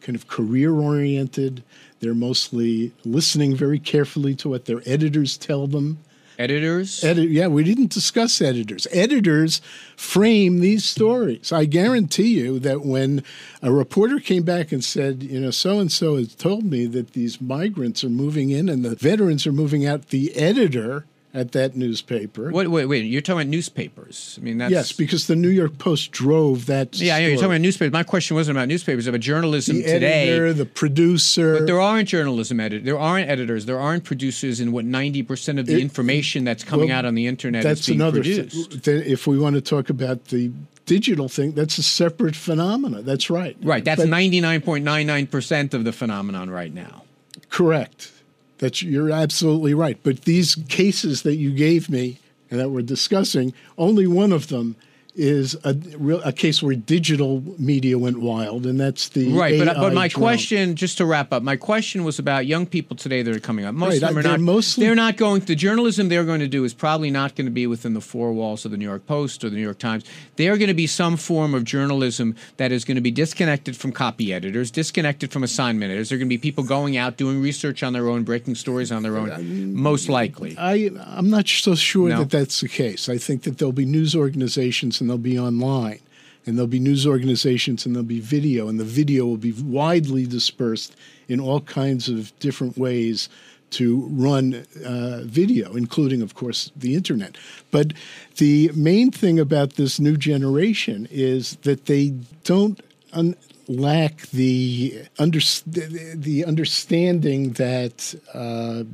kind 0.00 0.16
of 0.16 0.28
career 0.28 0.72
oriented. 0.72 1.62
They're 2.00 2.14
mostly 2.14 2.92
listening 3.04 3.56
very 3.56 3.78
carefully 3.78 4.34
to 4.36 4.48
what 4.48 4.66
their 4.66 4.82
editors 4.86 5.36
tell 5.36 5.66
them. 5.66 5.98
Editors? 6.38 7.02
Edit, 7.02 7.30
yeah, 7.30 7.46
we 7.46 7.64
didn't 7.64 7.90
discuss 7.90 8.40
editors. 8.40 8.86
Editors 8.92 9.60
frame 9.96 10.60
these 10.60 10.84
stories. 10.84 11.52
I 11.52 11.64
guarantee 11.64 12.38
you 12.38 12.58
that 12.58 12.82
when 12.82 13.24
a 13.62 13.72
reporter 13.72 14.20
came 14.20 14.42
back 14.42 14.72
and 14.72 14.84
said, 14.84 15.22
you 15.22 15.40
know, 15.40 15.50
so 15.50 15.78
and 15.78 15.90
so 15.90 16.16
has 16.16 16.34
told 16.34 16.64
me 16.64 16.86
that 16.86 17.12
these 17.12 17.40
migrants 17.40 18.04
are 18.04 18.10
moving 18.10 18.50
in 18.50 18.68
and 18.68 18.84
the 18.84 18.94
veterans 18.94 19.46
are 19.46 19.52
moving 19.52 19.86
out, 19.86 20.08
the 20.08 20.34
editor 20.36 21.06
at 21.36 21.52
that 21.52 21.76
newspaper. 21.76 22.50
Wait, 22.50 22.68
wait, 22.68 22.86
wait. 22.86 23.04
You're 23.04 23.20
talking 23.20 23.40
about 23.42 23.50
newspapers. 23.50 24.38
I 24.40 24.44
mean, 24.44 24.58
that's. 24.58 24.72
Yes, 24.72 24.92
because 24.92 25.26
the 25.26 25.36
New 25.36 25.50
York 25.50 25.76
Post 25.78 26.10
drove 26.12 26.66
that. 26.66 26.96
Yeah, 26.98 27.18
yeah, 27.18 27.26
you're 27.26 27.36
talking 27.36 27.50
about 27.50 27.60
newspapers. 27.60 27.92
My 27.92 28.02
question 28.02 28.34
wasn't 28.36 28.56
about 28.56 28.68
newspapers, 28.68 29.06
about 29.06 29.20
journalism 29.20 29.76
the 29.76 29.82
today. 29.82 30.28
editor, 30.30 30.52
the 30.52 30.66
producer. 30.66 31.58
But 31.58 31.66
there 31.66 31.80
aren't 31.80 32.08
journalism 32.08 32.58
editors. 32.60 32.84
There 32.84 32.98
aren't 32.98 33.28
editors. 33.28 33.66
There 33.66 33.78
aren't 33.78 34.04
producers 34.04 34.60
in 34.60 34.72
what 34.72 34.84
90% 34.86 35.58
of 35.60 35.66
the 35.66 35.74
It- 35.74 35.80
information 35.80 36.44
that's 36.44 36.64
coming 36.64 36.88
well, 36.88 36.98
out 36.98 37.04
on 37.04 37.14
the 37.14 37.26
internet 37.26 37.62
that's 37.62 37.88
another. 37.88 38.20
produced. 38.22 38.82
Th- 38.84 39.06
if 39.06 39.26
we 39.26 39.38
want 39.38 39.54
to 39.56 39.60
talk 39.60 39.90
about 39.90 40.26
the 40.26 40.50
digital 40.86 41.28
thing, 41.28 41.52
that's 41.52 41.78
a 41.78 41.82
separate 41.82 42.36
phenomenon. 42.36 43.04
That's 43.04 43.28
right. 43.28 43.56
Right. 43.62 43.84
That's 43.84 44.00
But- 44.02 44.08
99.99% 44.08 45.74
of 45.74 45.84
the 45.84 45.92
phenomenon 45.92 46.48
right 46.50 46.72
now. 46.72 47.02
Correct. 47.50 48.10
That's 48.58 48.82
you're 48.82 49.10
absolutely 49.10 49.74
right. 49.74 49.98
But 50.02 50.22
these 50.22 50.54
cases 50.68 51.22
that 51.22 51.36
you 51.36 51.52
gave 51.52 51.90
me 51.90 52.18
and 52.50 52.60
that 52.60 52.70
we're 52.70 52.82
discussing, 52.82 53.52
only 53.76 54.06
one 54.06 54.32
of 54.32 54.48
them 54.48 54.76
is 55.16 55.56
a 55.64 55.72
real 55.96 56.20
a 56.24 56.32
case 56.32 56.62
where 56.62 56.74
digital 56.74 57.42
media 57.58 57.98
went 57.98 58.20
wild, 58.20 58.66
and 58.66 58.78
that's 58.78 59.08
the 59.08 59.32
Right, 59.32 59.58
but 59.58 59.68
uh, 59.68 59.74
but 59.80 59.94
my 59.94 60.08
question, 60.08 60.76
just 60.76 60.98
to 60.98 61.06
wrap 61.06 61.32
up, 61.32 61.42
my 61.42 61.56
question 61.56 62.04
was 62.04 62.18
about 62.18 62.46
young 62.46 62.66
people 62.66 62.96
today 62.96 63.22
that 63.22 63.34
are 63.34 63.40
coming 63.40 63.64
up. 63.64 63.74
Most 63.74 63.88
Right, 63.88 64.02
of 64.02 64.08
them 64.10 64.18
are 64.18 64.22
they're 64.22 64.32
not. 64.32 64.40
mostly- 64.40 64.84
they're 64.84 64.94
not 64.94 65.16
going. 65.16 65.40
The 65.40 65.54
journalism 65.54 66.08
they're 66.08 66.24
going 66.24 66.40
to 66.40 66.48
do 66.48 66.64
is 66.64 66.74
probably 66.74 67.10
not 67.10 67.34
going 67.34 67.46
to 67.46 67.50
be 67.50 67.66
within 67.66 67.94
the 67.94 68.00
four 68.00 68.32
walls 68.32 68.64
of 68.64 68.70
the 68.70 68.76
New 68.76 68.84
York 68.84 69.06
Post 69.06 69.42
or 69.42 69.50
the 69.50 69.56
New 69.56 69.62
York 69.62 69.78
Times. 69.78 70.04
They 70.36 70.48
are 70.48 70.56
going 70.58 70.68
to 70.68 70.74
be 70.74 70.86
some 70.86 71.16
form 71.16 71.54
of 71.54 71.64
journalism 71.64 72.36
that 72.58 72.70
is 72.70 72.84
going 72.84 72.96
to 72.96 73.00
be 73.00 73.10
disconnected 73.10 73.76
from 73.76 73.92
copy 73.92 74.32
editors, 74.34 74.70
disconnected 74.70 75.32
from 75.32 75.42
assignment 75.42 75.90
editors. 75.90 76.10
They're 76.10 76.18
going 76.18 76.28
to 76.28 76.34
be 76.34 76.38
people 76.38 76.62
going 76.64 76.96
out 76.98 77.16
doing 77.16 77.40
research 77.40 77.82
on 77.82 77.92
their 77.94 78.08
own, 78.08 78.22
breaking 78.24 78.54
stories 78.56 78.92
on 78.92 79.02
their 79.02 79.16
own. 79.16 79.30
Um, 79.32 79.74
most 79.74 80.08
likely. 80.08 80.54
I 80.58 80.90
I'm 81.06 81.30
not 81.30 81.48
so 81.48 81.74
sure 81.74 82.10
No. 82.10 82.18
that 82.18 82.30
that's 82.30 82.60
the 82.60 82.68
case. 82.68 83.08
I 83.08 83.16
think 83.18 83.42
that 83.44 83.56
there'll 83.58 83.72
be 83.72 83.86
news 83.86 84.14
organizations 84.14 85.00
and 85.06 85.10
they'll 85.12 85.18
be 85.18 85.38
online, 85.38 86.00
and 86.44 86.58
there'll 86.58 86.66
be 86.66 86.80
news 86.80 87.06
organizations 87.06 87.86
and 87.86 87.94
there'll 87.94 88.04
be 88.04 88.18
video, 88.18 88.66
and 88.66 88.80
the 88.80 88.84
video 88.84 89.24
will 89.24 89.36
be 89.36 89.52
widely 89.52 90.26
dispersed 90.26 90.96
in 91.28 91.38
all 91.38 91.60
kinds 91.60 92.08
of 92.08 92.36
different 92.40 92.76
ways 92.76 93.28
to 93.70 94.08
run 94.10 94.66
uh, 94.84 95.20
video, 95.22 95.76
including, 95.76 96.22
of 96.22 96.34
course, 96.34 96.72
the 96.74 96.96
internet. 96.96 97.36
But 97.70 97.92
the 98.38 98.72
main 98.74 99.12
thing 99.12 99.38
about 99.38 99.74
this 99.74 100.00
new 100.00 100.16
generation 100.16 101.06
is 101.12 101.54
that 101.62 101.86
they 101.86 102.14
don't. 102.42 102.80
Un- 103.12 103.36
lack 103.68 104.28
the 104.28 105.02
under, 105.18 105.40
the 105.66 106.44
understanding 106.46 107.50
that 107.54 108.14
uh, 108.32 108.84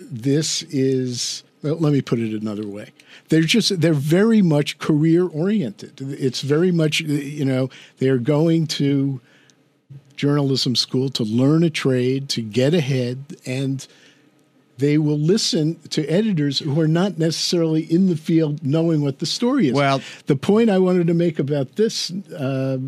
this 0.00 0.64
is 0.64 1.44
let 1.62 1.92
me 1.92 2.00
put 2.00 2.18
it 2.18 2.32
another 2.40 2.66
way. 2.66 2.90
They're 3.28 3.42
just 3.42 3.80
they're 3.80 3.92
very 3.92 4.42
much 4.42 4.78
career 4.78 5.26
oriented. 5.26 6.00
It's 6.00 6.40
very 6.40 6.72
much 6.72 7.00
you 7.00 7.44
know 7.44 7.70
they're 7.98 8.18
going 8.18 8.66
to 8.68 9.20
journalism 10.16 10.76
school 10.76 11.08
to 11.08 11.24
learn 11.24 11.62
a 11.62 11.70
trade 11.70 12.28
to 12.28 12.42
get 12.42 12.74
ahead 12.74 13.36
and 13.46 13.86
they 14.76 14.98
will 14.98 15.18
listen 15.18 15.76
to 15.90 16.06
editors 16.08 16.58
who 16.58 16.78
are 16.80 16.88
not 16.88 17.18
necessarily 17.18 17.82
in 17.82 18.08
the 18.08 18.16
field 18.16 18.64
knowing 18.64 19.02
what 19.02 19.18
the 19.18 19.26
story 19.26 19.68
is. 19.68 19.74
Well- 19.74 20.02
the 20.26 20.36
point 20.36 20.68
i 20.68 20.78
wanted 20.78 21.06
to 21.06 21.14
make 21.14 21.38
about 21.38 21.76
this 21.76 22.10
uh, 22.38 22.78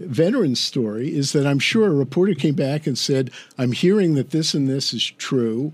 veteran 0.00 0.54
story 0.54 1.14
is 1.14 1.32
that 1.32 1.46
i'm 1.46 1.58
sure 1.58 1.86
a 1.86 1.90
reporter 1.90 2.34
came 2.34 2.54
back 2.54 2.86
and 2.86 2.98
said 2.98 3.30
i'm 3.56 3.72
hearing 3.72 4.14
that 4.14 4.30
this 4.30 4.52
and 4.52 4.68
this 4.68 4.92
is 4.92 5.02
true 5.02 5.72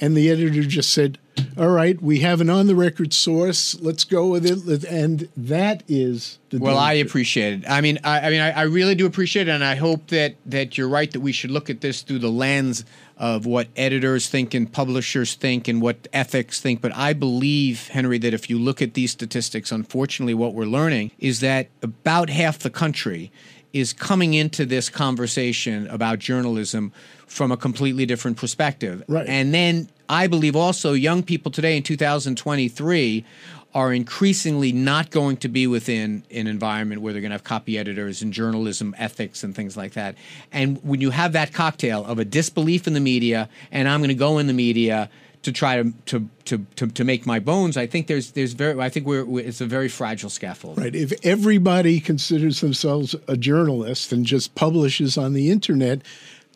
and 0.00 0.16
the 0.16 0.30
editor 0.30 0.62
just 0.62 0.92
said, 0.92 1.18
"All 1.56 1.68
right, 1.68 2.00
we 2.00 2.20
have 2.20 2.40
an 2.40 2.48
on-the-record 2.50 3.12
source. 3.12 3.78
Let's 3.80 4.04
go 4.04 4.28
with 4.28 4.46
it." 4.46 4.84
And 4.84 5.28
that 5.36 5.82
is 5.86 6.38
the 6.48 6.58
Well, 6.58 6.78
I 6.78 6.94
appreciate 6.94 7.60
it. 7.60 7.70
I 7.70 7.80
mean, 7.80 7.98
I, 8.02 8.20
I 8.20 8.30
mean, 8.30 8.40
I, 8.40 8.50
I 8.50 8.62
really 8.62 8.94
do 8.94 9.06
appreciate 9.06 9.48
it, 9.48 9.52
and 9.52 9.64
I 9.64 9.74
hope 9.74 10.08
that 10.08 10.36
that 10.46 10.78
you're 10.78 10.88
right 10.88 11.10
that 11.12 11.20
we 11.20 11.32
should 11.32 11.50
look 11.50 11.70
at 11.70 11.80
this 11.80 12.02
through 12.02 12.20
the 12.20 12.30
lens 12.30 12.84
of 13.16 13.44
what 13.44 13.68
editors 13.76 14.28
think 14.28 14.54
and 14.54 14.72
publishers 14.72 15.34
think 15.34 15.68
and 15.68 15.82
what 15.82 16.08
ethics 16.10 16.58
think. 16.58 16.80
But 16.80 16.96
I 16.96 17.12
believe, 17.12 17.88
Henry, 17.88 18.16
that 18.18 18.32
if 18.32 18.48
you 18.48 18.58
look 18.58 18.80
at 18.80 18.94
these 18.94 19.10
statistics, 19.10 19.70
unfortunately, 19.70 20.32
what 20.32 20.54
we're 20.54 20.64
learning 20.64 21.10
is 21.18 21.40
that 21.40 21.68
about 21.82 22.30
half 22.30 22.58
the 22.58 22.70
country 22.70 23.30
is 23.72 23.92
coming 23.92 24.34
into 24.34 24.66
this 24.66 24.88
conversation 24.88 25.86
about 25.88 26.18
journalism 26.18 26.92
from 27.26 27.52
a 27.52 27.56
completely 27.56 28.06
different 28.06 28.36
perspective. 28.36 29.02
Right. 29.06 29.26
And 29.28 29.54
then 29.54 29.88
I 30.08 30.26
believe 30.26 30.56
also 30.56 30.92
young 30.92 31.22
people 31.22 31.52
today 31.52 31.76
in 31.76 31.82
2023 31.82 33.24
are 33.72 33.92
increasingly 33.92 34.72
not 34.72 35.10
going 35.10 35.36
to 35.36 35.48
be 35.48 35.66
within 35.66 36.24
an 36.32 36.48
environment 36.48 37.00
where 37.00 37.12
they're 37.12 37.22
going 37.22 37.30
to 37.30 37.34
have 37.34 37.44
copy 37.44 37.78
editors 37.78 38.20
and 38.20 38.32
journalism 38.32 38.94
ethics 38.98 39.44
and 39.44 39.54
things 39.54 39.76
like 39.76 39.92
that. 39.92 40.16
And 40.50 40.82
when 40.82 41.00
you 41.00 41.10
have 41.10 41.32
that 41.34 41.52
cocktail 41.52 42.04
of 42.04 42.18
a 42.18 42.24
disbelief 42.24 42.88
in 42.88 42.94
the 42.94 43.00
media 43.00 43.48
and 43.70 43.88
I'm 43.88 44.00
going 44.00 44.08
to 44.08 44.14
go 44.14 44.38
in 44.38 44.48
the 44.48 44.52
media 44.52 45.08
to 45.42 45.52
try 45.52 45.82
to 45.82 45.92
to, 46.06 46.28
to, 46.44 46.66
to, 46.76 46.86
to 46.88 47.04
make 47.04 47.26
my 47.26 47.38
bones, 47.38 47.76
I 47.76 47.86
think 47.86 48.06
there's 48.06 48.32
there's 48.32 48.52
very 48.52 48.80
I 48.80 48.88
think 48.88 49.06
we're, 49.06 49.40
it's 49.40 49.60
a 49.60 49.66
very 49.66 49.88
fragile 49.88 50.30
scaffold. 50.30 50.78
Right. 50.78 50.94
If 50.94 51.12
everybody 51.24 52.00
considers 52.00 52.60
themselves 52.60 53.14
a 53.26 53.36
journalist 53.36 54.12
and 54.12 54.26
just 54.26 54.54
publishes 54.54 55.16
on 55.16 55.32
the 55.32 55.50
internet, 55.50 56.02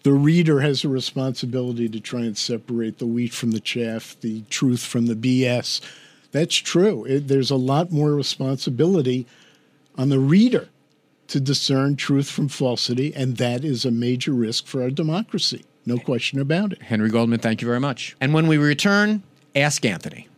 the 0.03 0.13
reader 0.13 0.61
has 0.61 0.85
a 0.85 0.89
responsibility 0.89 1.89
to 1.89 1.99
try 1.99 2.21
and 2.21 2.37
separate 2.37 2.99
the 2.99 3.07
wheat 3.07 3.33
from 3.33 3.53
the 3.53 3.61
chaff, 3.61 4.17
the 4.21 4.43
truth 4.51 4.85
from 4.85 5.07
the 5.07 5.15
BS. 5.15 5.81
That's 6.31 6.57
true. 6.57 7.05
It, 7.05 7.29
there's 7.29 7.51
a 7.51 7.57
lot 7.57 7.91
more 7.91 8.13
responsibility 8.13 9.27
on 9.97 10.11
the 10.11 10.19
reader 10.19 10.69
to 11.29 11.41
discern 11.41 11.97
truth 11.97 12.29
from 12.31 12.49
falsity, 12.49 13.15
and 13.15 13.39
that 13.39 13.65
is 13.65 13.85
a 13.85 13.91
major 13.91 14.33
risk 14.33 14.67
for 14.67 14.83
our 14.83 14.91
democracy. 14.91 15.65
No 15.87 15.99
question 15.99 16.39
about 16.39 16.73
it. 16.73 16.83
Henry 16.83 17.11
Goldman, 17.11 17.41
thank 17.41 17.61
you 17.61 17.67
very 17.69 17.81
much. 17.81 18.17
And 18.21 18.33
when 18.33 18.47
we 18.47 18.57
return, 18.57 19.23
ask 19.55 19.85
Anthony. 19.85 20.29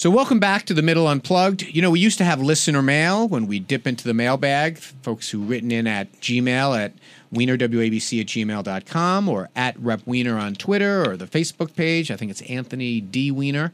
So, 0.00 0.10
welcome 0.10 0.38
back 0.38 0.64
to 0.66 0.74
the 0.74 0.82
Middle 0.82 1.08
Unplugged. 1.08 1.62
You 1.62 1.82
know, 1.82 1.90
we 1.90 1.98
used 1.98 2.18
to 2.18 2.24
have 2.24 2.40
listener 2.40 2.82
mail 2.82 3.26
when 3.26 3.48
we 3.48 3.58
dip 3.58 3.84
into 3.84 4.04
the 4.04 4.14
mailbag, 4.14 4.78
folks 4.78 5.28
who 5.28 5.42
written 5.42 5.72
in 5.72 5.88
at 5.88 6.12
Gmail 6.20 6.78
at 6.78 6.92
weinerwabc 7.34 8.20
at 8.20 8.26
gmail.com 8.28 9.28
or 9.28 9.48
at 9.56 9.76
Rep 9.80 10.02
Weiner 10.06 10.38
on 10.38 10.54
Twitter 10.54 11.04
or 11.04 11.16
the 11.16 11.26
Facebook 11.26 11.74
page. 11.74 12.12
I 12.12 12.16
think 12.16 12.30
it's 12.30 12.42
Anthony 12.42 13.00
D. 13.00 13.32
Weiner. 13.32 13.72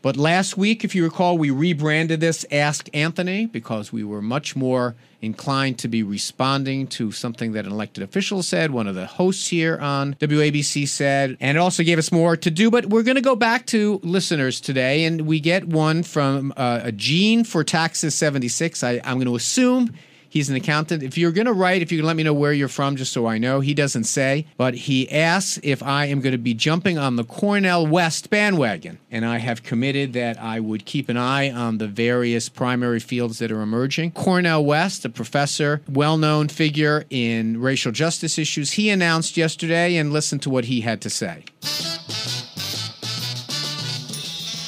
But 0.00 0.16
last 0.16 0.56
week, 0.56 0.84
if 0.84 0.94
you 0.94 1.02
recall, 1.02 1.36
we 1.36 1.50
rebranded 1.50 2.20
this 2.20 2.46
Ask 2.52 2.88
Anthony 2.94 3.46
because 3.46 3.92
we 3.92 4.04
were 4.04 4.22
much 4.22 4.54
more 4.54 4.94
inclined 5.20 5.78
to 5.80 5.88
be 5.88 6.04
responding 6.04 6.86
to 6.86 7.10
something 7.10 7.50
that 7.52 7.66
an 7.66 7.72
elected 7.72 8.04
official 8.04 8.44
said, 8.44 8.70
one 8.70 8.86
of 8.86 8.94
the 8.94 9.06
hosts 9.06 9.48
here 9.48 9.76
on 9.78 10.14
WABC 10.14 10.86
said, 10.86 11.36
and 11.40 11.56
it 11.56 11.60
also 11.60 11.82
gave 11.82 11.98
us 11.98 12.12
more 12.12 12.36
to 12.36 12.50
do. 12.50 12.70
But 12.70 12.86
we're 12.86 13.02
going 13.02 13.16
to 13.16 13.20
go 13.20 13.34
back 13.34 13.66
to 13.66 13.98
listeners 14.04 14.60
today, 14.60 15.04
and 15.04 15.22
we 15.22 15.40
get 15.40 15.66
one 15.66 16.04
from 16.04 16.52
uh, 16.56 16.80
a 16.84 16.92
Gene 16.92 17.42
for 17.42 17.64
Taxes 17.64 18.14
76. 18.14 18.84
I, 18.84 19.00
I'm 19.04 19.16
going 19.16 19.26
to 19.26 19.34
assume 19.34 19.92
He's 20.28 20.50
an 20.50 20.56
accountant. 20.56 21.02
If 21.02 21.16
you're 21.16 21.32
going 21.32 21.46
to 21.46 21.52
write, 21.52 21.80
if 21.80 21.90
you 21.90 21.98
can 21.98 22.06
let 22.06 22.16
me 22.16 22.22
know 22.22 22.34
where 22.34 22.52
you're 22.52 22.68
from, 22.68 22.96
just 22.96 23.12
so 23.12 23.26
I 23.26 23.38
know. 23.38 23.60
He 23.60 23.72
doesn't 23.72 24.04
say, 24.04 24.46
but 24.56 24.74
he 24.74 25.10
asks 25.10 25.58
if 25.62 25.82
I 25.82 26.06
am 26.06 26.20
going 26.20 26.32
to 26.32 26.38
be 26.38 26.54
jumping 26.54 26.98
on 26.98 27.16
the 27.16 27.24
Cornel 27.24 27.86
West 27.86 28.28
bandwagon. 28.28 28.98
And 29.10 29.24
I 29.24 29.38
have 29.38 29.62
committed 29.62 30.12
that 30.12 30.38
I 30.38 30.60
would 30.60 30.84
keep 30.84 31.08
an 31.08 31.16
eye 31.16 31.50
on 31.50 31.78
the 31.78 31.88
various 31.88 32.48
primary 32.48 33.00
fields 33.00 33.38
that 33.38 33.50
are 33.50 33.62
emerging. 33.62 34.12
Cornel 34.12 34.64
West, 34.64 35.04
a 35.04 35.08
professor, 35.08 35.80
well 35.88 36.18
known 36.18 36.48
figure 36.48 37.04
in 37.08 37.60
racial 37.60 37.92
justice 37.92 38.38
issues, 38.38 38.72
he 38.72 38.90
announced 38.90 39.36
yesterday, 39.36 39.96
and 39.96 40.12
listen 40.12 40.38
to 40.40 40.50
what 40.50 40.66
he 40.66 40.82
had 40.82 41.00
to 41.00 41.10
say. 41.10 41.44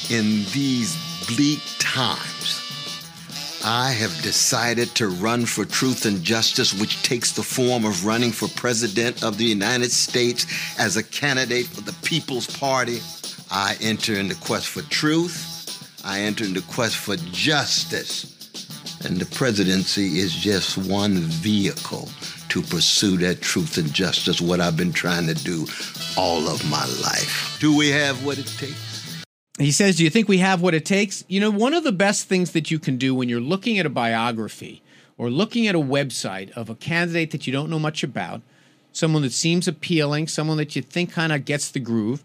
In 0.09 0.43
these 0.51 0.97
bleak 1.27 1.61
times, 1.79 2.30
I 3.63 3.91
have 3.91 4.21
decided 4.23 4.87
to 4.95 5.07
run 5.07 5.45
for 5.45 5.65
truth 5.65 6.05
and 6.05 6.23
justice, 6.23 6.73
which 6.73 7.03
takes 7.03 7.31
the 7.31 7.43
form 7.43 7.85
of 7.85 8.05
running 8.05 8.31
for 8.31 8.47
President 8.49 9.23
of 9.23 9.37
the 9.37 9.45
United 9.45 9.91
States 9.91 10.47
as 10.79 10.97
a 10.97 11.03
candidate 11.03 11.67
for 11.67 11.81
the 11.81 11.93
People's 12.01 12.47
Party. 12.47 12.99
I 13.51 13.77
enter 13.79 14.15
in 14.15 14.27
the 14.27 14.35
quest 14.35 14.67
for 14.67 14.81
truth. 14.89 16.01
I 16.03 16.21
enter 16.21 16.43
in 16.43 16.55
the 16.55 16.61
quest 16.61 16.97
for 16.97 17.17
justice. 17.17 18.25
And 19.05 19.17
the 19.17 19.27
presidency 19.35 20.17
is 20.19 20.33
just 20.33 20.77
one 20.77 21.17
vehicle 21.17 22.09
to 22.49 22.61
pursue 22.63 23.17
that 23.17 23.41
truth 23.41 23.77
and 23.77 23.93
justice, 23.93 24.41
what 24.41 24.59
I've 24.59 24.77
been 24.77 24.93
trying 24.93 25.27
to 25.27 25.35
do 25.35 25.67
all 26.17 26.47
of 26.47 26.67
my 26.69 26.85
life. 27.03 27.57
Do 27.59 27.77
we 27.77 27.89
have 27.89 28.25
what 28.25 28.39
it 28.39 28.47
takes? 28.57 28.90
He 29.57 29.71
says, 29.71 29.97
Do 29.97 30.03
you 30.03 30.09
think 30.09 30.27
we 30.27 30.37
have 30.37 30.61
what 30.61 30.73
it 30.73 30.85
takes? 30.85 31.23
You 31.27 31.39
know, 31.39 31.51
one 31.51 31.73
of 31.73 31.83
the 31.83 31.91
best 31.91 32.27
things 32.27 32.51
that 32.51 32.71
you 32.71 32.79
can 32.79 32.97
do 32.97 33.13
when 33.13 33.29
you're 33.29 33.41
looking 33.41 33.77
at 33.77 33.85
a 33.85 33.89
biography 33.89 34.81
or 35.17 35.29
looking 35.29 35.67
at 35.67 35.75
a 35.75 35.79
website 35.79 36.51
of 36.51 36.69
a 36.69 36.75
candidate 36.75 37.31
that 37.31 37.45
you 37.45 37.53
don't 37.53 37.69
know 37.69 37.79
much 37.79 38.03
about, 38.03 38.41
someone 38.91 39.21
that 39.21 39.33
seems 39.33 39.67
appealing, 39.67 40.27
someone 40.27 40.57
that 40.57 40.75
you 40.75 40.81
think 40.81 41.11
kind 41.11 41.31
of 41.31 41.45
gets 41.45 41.69
the 41.69 41.79
groove, 41.79 42.23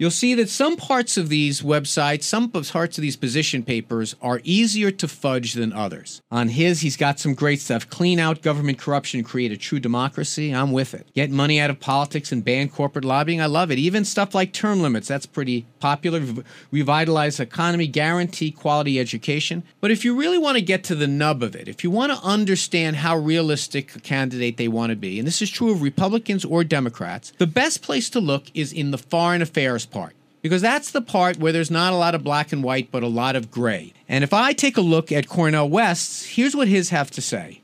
you'll 0.00 0.10
see 0.10 0.34
that 0.34 0.48
some 0.48 0.76
parts 0.76 1.18
of 1.18 1.28
these 1.28 1.60
websites, 1.60 2.22
some 2.22 2.48
parts 2.48 2.96
of 2.96 3.02
these 3.02 3.16
position 3.16 3.62
papers 3.62 4.16
are 4.22 4.40
easier 4.44 4.90
to 4.90 5.06
fudge 5.06 5.52
than 5.52 5.74
others. 5.74 6.22
On 6.30 6.48
his, 6.48 6.80
he's 6.80 6.96
got 6.96 7.20
some 7.20 7.34
great 7.34 7.60
stuff. 7.60 7.88
Clean 7.90 8.18
out 8.18 8.40
government 8.40 8.78
corruption, 8.78 9.22
create 9.22 9.52
a 9.52 9.58
true 9.58 9.78
democracy. 9.78 10.54
I'm 10.54 10.72
with 10.72 10.94
it. 10.94 11.06
Get 11.14 11.30
money 11.30 11.60
out 11.60 11.68
of 11.68 11.78
politics 11.80 12.32
and 12.32 12.42
ban 12.42 12.70
corporate 12.70 13.04
lobbying. 13.04 13.42
I 13.42 13.46
love 13.46 13.70
it. 13.70 13.78
Even 13.78 14.06
stuff 14.06 14.34
like 14.34 14.54
term 14.54 14.80
limits, 14.80 15.06
that's 15.06 15.26
pretty 15.26 15.66
popular. 15.80 16.22
Revitalize 16.70 17.38
economy, 17.38 17.86
guarantee 17.86 18.50
quality 18.50 18.98
education. 18.98 19.62
But 19.82 19.90
if 19.90 20.02
you 20.02 20.18
really 20.18 20.38
want 20.38 20.56
to 20.56 20.62
get 20.62 20.82
to 20.84 20.94
the 20.94 21.06
nub 21.06 21.42
of 21.42 21.54
it, 21.54 21.68
if 21.68 21.84
you 21.84 21.90
want 21.90 22.10
to 22.10 22.26
understand 22.26 22.96
how 22.96 23.18
realistic 23.18 23.94
a 23.94 24.00
candidate 24.00 24.56
they 24.56 24.68
want 24.68 24.90
to 24.90 24.96
be, 24.96 25.18
and 25.18 25.28
this 25.28 25.42
is 25.42 25.50
true 25.50 25.70
of 25.70 25.82
Republicans 25.82 26.42
or 26.46 26.64
Democrats, 26.64 27.34
the 27.36 27.46
best 27.46 27.82
place 27.82 28.08
to 28.08 28.20
look 28.20 28.44
is 28.54 28.72
in 28.72 28.92
the 28.92 28.98
foreign 28.98 29.42
affairs 29.42 29.84
part. 29.90 30.14
Because 30.42 30.62
that's 30.62 30.90
the 30.90 31.02
part 31.02 31.36
where 31.36 31.52
there's 31.52 31.70
not 31.70 31.92
a 31.92 31.96
lot 31.96 32.14
of 32.14 32.24
black 32.24 32.52
and 32.52 32.64
white, 32.64 32.90
but 32.90 33.02
a 33.02 33.08
lot 33.08 33.36
of 33.36 33.50
gray. 33.50 33.92
And 34.08 34.24
if 34.24 34.32
I 34.32 34.52
take 34.52 34.76
a 34.76 34.82
look 34.82 35.12
at 35.12 35.28
Cornel 35.28 35.68
West's, 35.68 36.24
here's 36.24 36.56
what 36.56 36.68
his 36.68 36.90
have 36.90 37.10
to 37.12 37.20
say. 37.20 37.60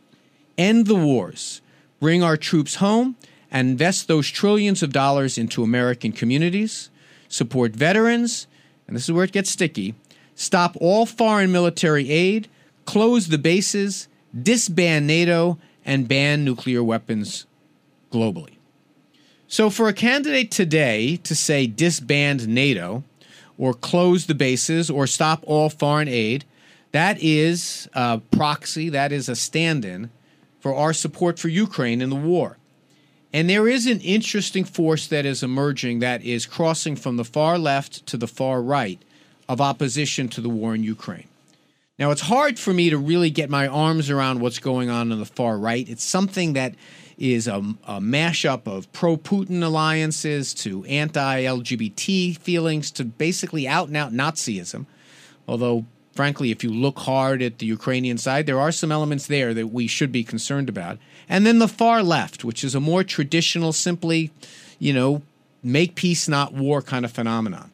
End 0.58 0.86
the 0.86 0.94
wars, 0.94 1.62
bring 2.00 2.22
our 2.22 2.36
troops 2.36 2.76
home, 2.76 3.16
and 3.50 3.70
invest 3.70 4.08
those 4.08 4.28
trillions 4.28 4.82
of 4.82 4.92
dollars 4.92 5.38
into 5.38 5.62
American 5.62 6.12
communities, 6.12 6.90
support 7.28 7.72
veterans, 7.72 8.46
and 8.86 8.94
this 8.94 9.04
is 9.04 9.12
where 9.12 9.24
it 9.24 9.32
gets 9.32 9.50
sticky. 9.50 9.94
Stop 10.34 10.76
all 10.80 11.06
foreign 11.06 11.50
military 11.50 12.10
aid, 12.10 12.48
close 12.84 13.28
the 13.28 13.38
bases, 13.38 14.08
disband 14.42 15.06
NATO, 15.06 15.58
and 15.84 16.06
ban 16.06 16.44
nuclear 16.44 16.84
weapons 16.84 17.46
globally. 18.12 18.55
So, 19.48 19.70
for 19.70 19.86
a 19.88 19.92
candidate 19.92 20.50
today 20.50 21.16
to 21.18 21.34
say 21.36 21.68
disband 21.68 22.48
NATO 22.48 23.04
or 23.56 23.74
close 23.74 24.26
the 24.26 24.34
bases 24.34 24.90
or 24.90 25.06
stop 25.06 25.44
all 25.46 25.70
foreign 25.70 26.08
aid, 26.08 26.44
that 26.90 27.22
is 27.22 27.88
a 27.94 28.20
proxy, 28.32 28.88
that 28.88 29.12
is 29.12 29.28
a 29.28 29.36
stand 29.36 29.84
in 29.84 30.10
for 30.58 30.74
our 30.74 30.92
support 30.92 31.38
for 31.38 31.48
Ukraine 31.48 32.02
in 32.02 32.10
the 32.10 32.16
war. 32.16 32.56
And 33.32 33.48
there 33.48 33.68
is 33.68 33.86
an 33.86 34.00
interesting 34.00 34.64
force 34.64 35.06
that 35.08 35.24
is 35.24 35.42
emerging 35.42 36.00
that 36.00 36.24
is 36.24 36.46
crossing 36.46 36.96
from 36.96 37.16
the 37.16 37.24
far 37.24 37.58
left 37.58 38.04
to 38.06 38.16
the 38.16 38.26
far 38.26 38.60
right 38.60 39.00
of 39.48 39.60
opposition 39.60 40.28
to 40.30 40.40
the 40.40 40.48
war 40.48 40.74
in 40.74 40.82
Ukraine. 40.82 41.28
Now, 41.98 42.10
it's 42.10 42.22
hard 42.22 42.58
for 42.58 42.72
me 42.72 42.90
to 42.90 42.98
really 42.98 43.30
get 43.30 43.48
my 43.48 43.68
arms 43.68 44.10
around 44.10 44.40
what's 44.40 44.58
going 44.58 44.90
on 44.90 45.12
on 45.12 45.18
the 45.18 45.24
far 45.24 45.56
right. 45.56 45.88
It's 45.88 46.04
something 46.04 46.54
that 46.54 46.74
is 47.18 47.48
a, 47.48 47.56
a 47.84 48.00
mashup 48.00 48.66
of 48.66 48.92
pro 48.92 49.16
Putin 49.16 49.62
alliances 49.62 50.52
to 50.54 50.84
anti 50.84 51.42
LGBT 51.42 52.38
feelings 52.38 52.90
to 52.92 53.04
basically 53.04 53.66
out 53.66 53.88
and 53.88 53.96
out 53.96 54.12
Nazism. 54.12 54.86
Although, 55.48 55.86
frankly, 56.12 56.50
if 56.50 56.62
you 56.62 56.70
look 56.70 56.98
hard 57.00 57.40
at 57.42 57.58
the 57.58 57.66
Ukrainian 57.66 58.18
side, 58.18 58.46
there 58.46 58.60
are 58.60 58.72
some 58.72 58.92
elements 58.92 59.26
there 59.26 59.54
that 59.54 59.68
we 59.68 59.86
should 59.86 60.12
be 60.12 60.24
concerned 60.24 60.68
about. 60.68 60.98
And 61.28 61.46
then 61.46 61.58
the 61.58 61.68
far 61.68 62.02
left, 62.02 62.44
which 62.44 62.62
is 62.62 62.74
a 62.74 62.80
more 62.80 63.02
traditional, 63.02 63.72
simply, 63.72 64.30
you 64.78 64.92
know, 64.92 65.22
make 65.62 65.94
peace, 65.94 66.28
not 66.28 66.52
war 66.52 66.82
kind 66.82 67.04
of 67.04 67.12
phenomenon. 67.12 67.70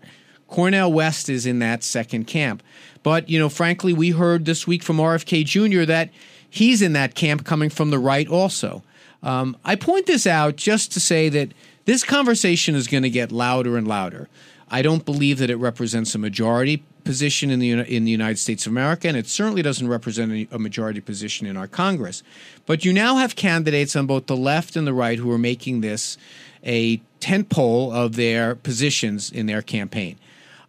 Cornel 0.46 0.92
West 0.92 1.28
is 1.28 1.46
in 1.46 1.58
that 1.60 1.82
second 1.82 2.26
camp. 2.26 2.62
But, 3.02 3.28
you 3.28 3.38
know, 3.38 3.48
frankly, 3.48 3.92
we 3.92 4.10
heard 4.10 4.44
this 4.44 4.66
week 4.66 4.82
from 4.82 4.98
RFK 4.98 5.44
Jr. 5.44 5.84
that 5.86 6.10
he's 6.48 6.82
in 6.82 6.92
that 6.92 7.14
camp 7.14 7.44
coming 7.44 7.70
from 7.70 7.90
the 7.90 7.98
right 7.98 8.28
also. 8.28 8.82
Um, 9.22 9.56
I 9.64 9.76
point 9.76 10.06
this 10.06 10.26
out 10.26 10.56
just 10.56 10.92
to 10.92 11.00
say 11.00 11.28
that 11.28 11.52
this 11.84 12.04
conversation 12.04 12.74
is 12.74 12.86
going 12.86 13.02
to 13.02 13.10
get 13.10 13.32
louder 13.32 13.76
and 13.76 13.86
louder. 13.86 14.28
I 14.70 14.82
don't 14.82 15.04
believe 15.04 15.38
that 15.38 15.50
it 15.50 15.56
represents 15.56 16.14
a 16.14 16.18
majority 16.18 16.82
position 17.04 17.50
in 17.50 17.58
the 17.58 17.72
in 17.72 18.04
the 18.04 18.10
United 18.10 18.38
States 18.38 18.64
of 18.66 18.72
America, 18.72 19.08
and 19.08 19.16
it 19.16 19.26
certainly 19.26 19.60
doesn't 19.60 19.86
represent 19.86 20.48
a 20.50 20.58
majority 20.58 21.00
position 21.00 21.46
in 21.46 21.56
our 21.56 21.66
Congress. 21.66 22.22
But 22.64 22.84
you 22.84 22.92
now 22.92 23.16
have 23.16 23.36
candidates 23.36 23.94
on 23.96 24.06
both 24.06 24.26
the 24.26 24.36
left 24.36 24.76
and 24.76 24.86
the 24.86 24.94
right 24.94 25.18
who 25.18 25.30
are 25.30 25.38
making 25.38 25.82
this 25.82 26.16
a 26.64 27.02
tent 27.20 27.48
pole 27.48 27.92
of 27.92 28.16
their 28.16 28.54
positions 28.54 29.30
in 29.30 29.46
their 29.46 29.62
campaign. 29.62 30.16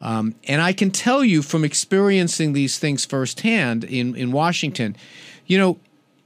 Um, 0.01 0.35
and 0.47 0.61
I 0.61 0.73
can 0.73 0.91
tell 0.91 1.23
you 1.23 1.41
from 1.41 1.63
experiencing 1.63 2.51
these 2.51 2.77
things 2.77 3.05
firsthand 3.05 3.85
in, 3.85 4.15
in 4.15 4.33
Washington, 4.33 4.97
you 5.47 5.57
know, 5.57 5.77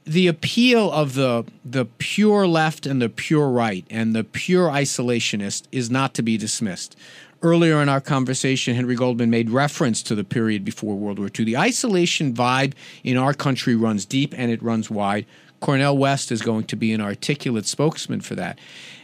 the 0.08 0.26
appeal 0.26 0.90
of 0.90 1.14
the 1.14 1.44
the 1.64 1.84
pure 1.84 2.46
left 2.46 2.86
and 2.86 3.00
the 3.00 3.08
pure 3.08 3.50
right 3.50 3.86
and 3.90 4.16
the 4.16 4.24
pure 4.24 4.68
isolationist 4.68 5.64
is 5.70 5.90
not 5.90 6.14
to 6.14 6.22
be 6.22 6.36
dismissed. 6.36 6.96
Earlier 7.40 7.80
in 7.80 7.88
our 7.88 8.00
conversation, 8.00 8.74
Henry 8.74 8.96
Goldman 8.96 9.30
made 9.30 9.50
reference 9.50 10.02
to 10.04 10.16
the 10.16 10.24
period 10.24 10.64
before 10.64 10.96
World 10.96 11.20
War 11.20 11.28
II. 11.38 11.44
The 11.44 11.56
isolation 11.56 12.34
vibe 12.34 12.72
in 13.04 13.16
our 13.16 13.32
country 13.32 13.76
runs 13.76 14.04
deep 14.04 14.34
and 14.36 14.50
it 14.50 14.62
runs 14.62 14.90
wide. 14.90 15.24
Cornel 15.60 15.96
West 15.96 16.32
is 16.32 16.42
going 16.42 16.64
to 16.64 16.76
be 16.76 16.92
an 16.92 17.00
articulate 17.00 17.66
spokesman 17.66 18.20
for 18.20 18.34
that. 18.34 18.58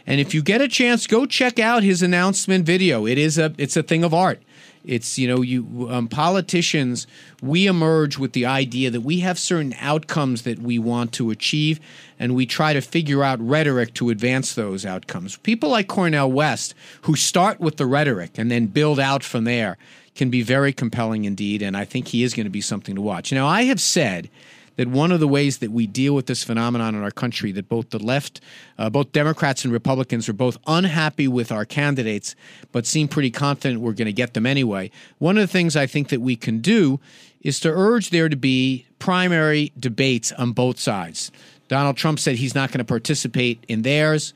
And 0.07 0.19
if 0.19 0.33
you 0.33 0.41
get 0.41 0.59
a 0.59 0.67
chance, 0.67 1.07
go 1.07 1.25
check 1.25 1.59
out 1.59 1.83
his 1.83 2.01
announcement 2.01 2.65
video. 2.65 3.05
It 3.05 3.17
is 3.17 3.37
a 3.37 3.53
it's 3.57 3.77
a 3.77 3.83
thing 3.83 4.03
of 4.03 4.13
art. 4.13 4.41
It's 4.87 5.17
you 5.17 5.27
know 5.27 5.41
you 5.41 5.87
um, 5.89 6.07
politicians 6.07 7.07
we 7.41 7.67
emerge 7.67 8.17
with 8.17 8.33
the 8.33 8.45
idea 8.45 8.89
that 8.91 9.01
we 9.01 9.19
have 9.19 9.37
certain 9.37 9.73
outcomes 9.79 10.43
that 10.43 10.59
we 10.59 10.79
want 10.79 11.11
to 11.13 11.31
achieve, 11.31 11.79
and 12.19 12.35
we 12.35 12.45
try 12.45 12.73
to 12.73 12.81
figure 12.81 13.23
out 13.23 13.39
rhetoric 13.39 13.93
to 13.95 14.09
advance 14.09 14.55
those 14.55 14.85
outcomes. 14.85 15.37
People 15.37 15.69
like 15.69 15.87
Cornel 15.87 16.31
West, 16.31 16.73
who 17.03 17.15
start 17.15 17.59
with 17.59 17.77
the 17.77 17.85
rhetoric 17.85 18.37
and 18.37 18.49
then 18.49 18.67
build 18.67 18.99
out 18.99 19.23
from 19.23 19.43
there, 19.43 19.77
can 20.15 20.29
be 20.29 20.41
very 20.41 20.73
compelling 20.73 21.25
indeed, 21.25 21.61
and 21.61 21.75
I 21.75 21.85
think 21.85 22.07
he 22.07 22.23
is 22.23 22.33
going 22.33 22.45
to 22.45 22.49
be 22.49 22.61
something 22.61 22.95
to 22.95 23.01
watch. 23.01 23.31
Now 23.31 23.47
I 23.47 23.63
have 23.63 23.81
said 23.81 24.29
that 24.77 24.87
one 24.87 25.11
of 25.11 25.19
the 25.19 25.27
ways 25.27 25.59
that 25.59 25.71
we 25.71 25.87
deal 25.87 26.13
with 26.13 26.25
this 26.25 26.43
phenomenon 26.43 26.95
in 26.95 27.03
our 27.03 27.11
country 27.11 27.51
that 27.53 27.69
both 27.69 27.89
the 27.89 27.99
left, 27.99 28.41
uh, 28.77 28.89
both 28.89 29.11
Democrats 29.11 29.63
and 29.63 29.73
Republicans 29.73 30.27
are 30.27 30.33
both 30.33 30.57
unhappy 30.67 31.27
with 31.27 31.51
our 31.51 31.65
candidates, 31.65 32.35
but 32.71 32.85
seem 32.85 33.07
pretty 33.07 33.31
confident 33.31 33.81
we're 33.81 33.93
going 33.93 34.05
to 34.05 34.13
get 34.13 34.33
them 34.33 34.45
anyway. 34.45 34.91
One 35.17 35.37
of 35.37 35.41
the 35.41 35.51
things 35.51 35.75
I 35.75 35.87
think 35.87 36.09
that 36.09 36.21
we 36.21 36.35
can 36.35 36.59
do 36.59 36.99
is 37.41 37.59
to 37.61 37.69
urge 37.69 38.09
there 38.09 38.27
to 38.27 38.35
be 38.35 38.85
primary 38.99 39.71
debates 39.79 40.31
on 40.31 40.51
both 40.51 40.79
sides. 40.79 41.31
Donald 41.67 41.97
Trump 41.97 42.19
said 42.19 42.35
he's 42.35 42.55
not 42.55 42.71
going 42.71 42.79
to 42.79 42.85
participate 42.85 43.63
in 43.67 43.83
theirs. 43.83 44.33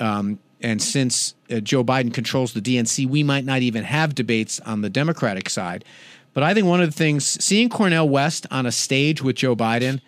Um, 0.00 0.38
and 0.60 0.82
since 0.82 1.34
uh, 1.50 1.60
Joe 1.60 1.84
Biden 1.84 2.12
controls 2.12 2.52
the 2.52 2.60
DNC, 2.60 3.06
we 3.06 3.22
might 3.22 3.44
not 3.44 3.62
even 3.62 3.84
have 3.84 4.14
debates 4.14 4.60
on 4.60 4.82
the 4.82 4.90
Democratic 4.90 5.48
side. 5.48 5.84
But 6.38 6.44
I 6.44 6.54
think 6.54 6.68
one 6.68 6.80
of 6.80 6.88
the 6.88 6.96
things, 6.96 7.26
seeing 7.44 7.68
Cornel 7.68 8.08
West 8.08 8.46
on 8.52 8.64
a 8.64 8.70
stage 8.70 9.20
with 9.20 9.34
Joe 9.34 9.56
Biden, 9.56 10.00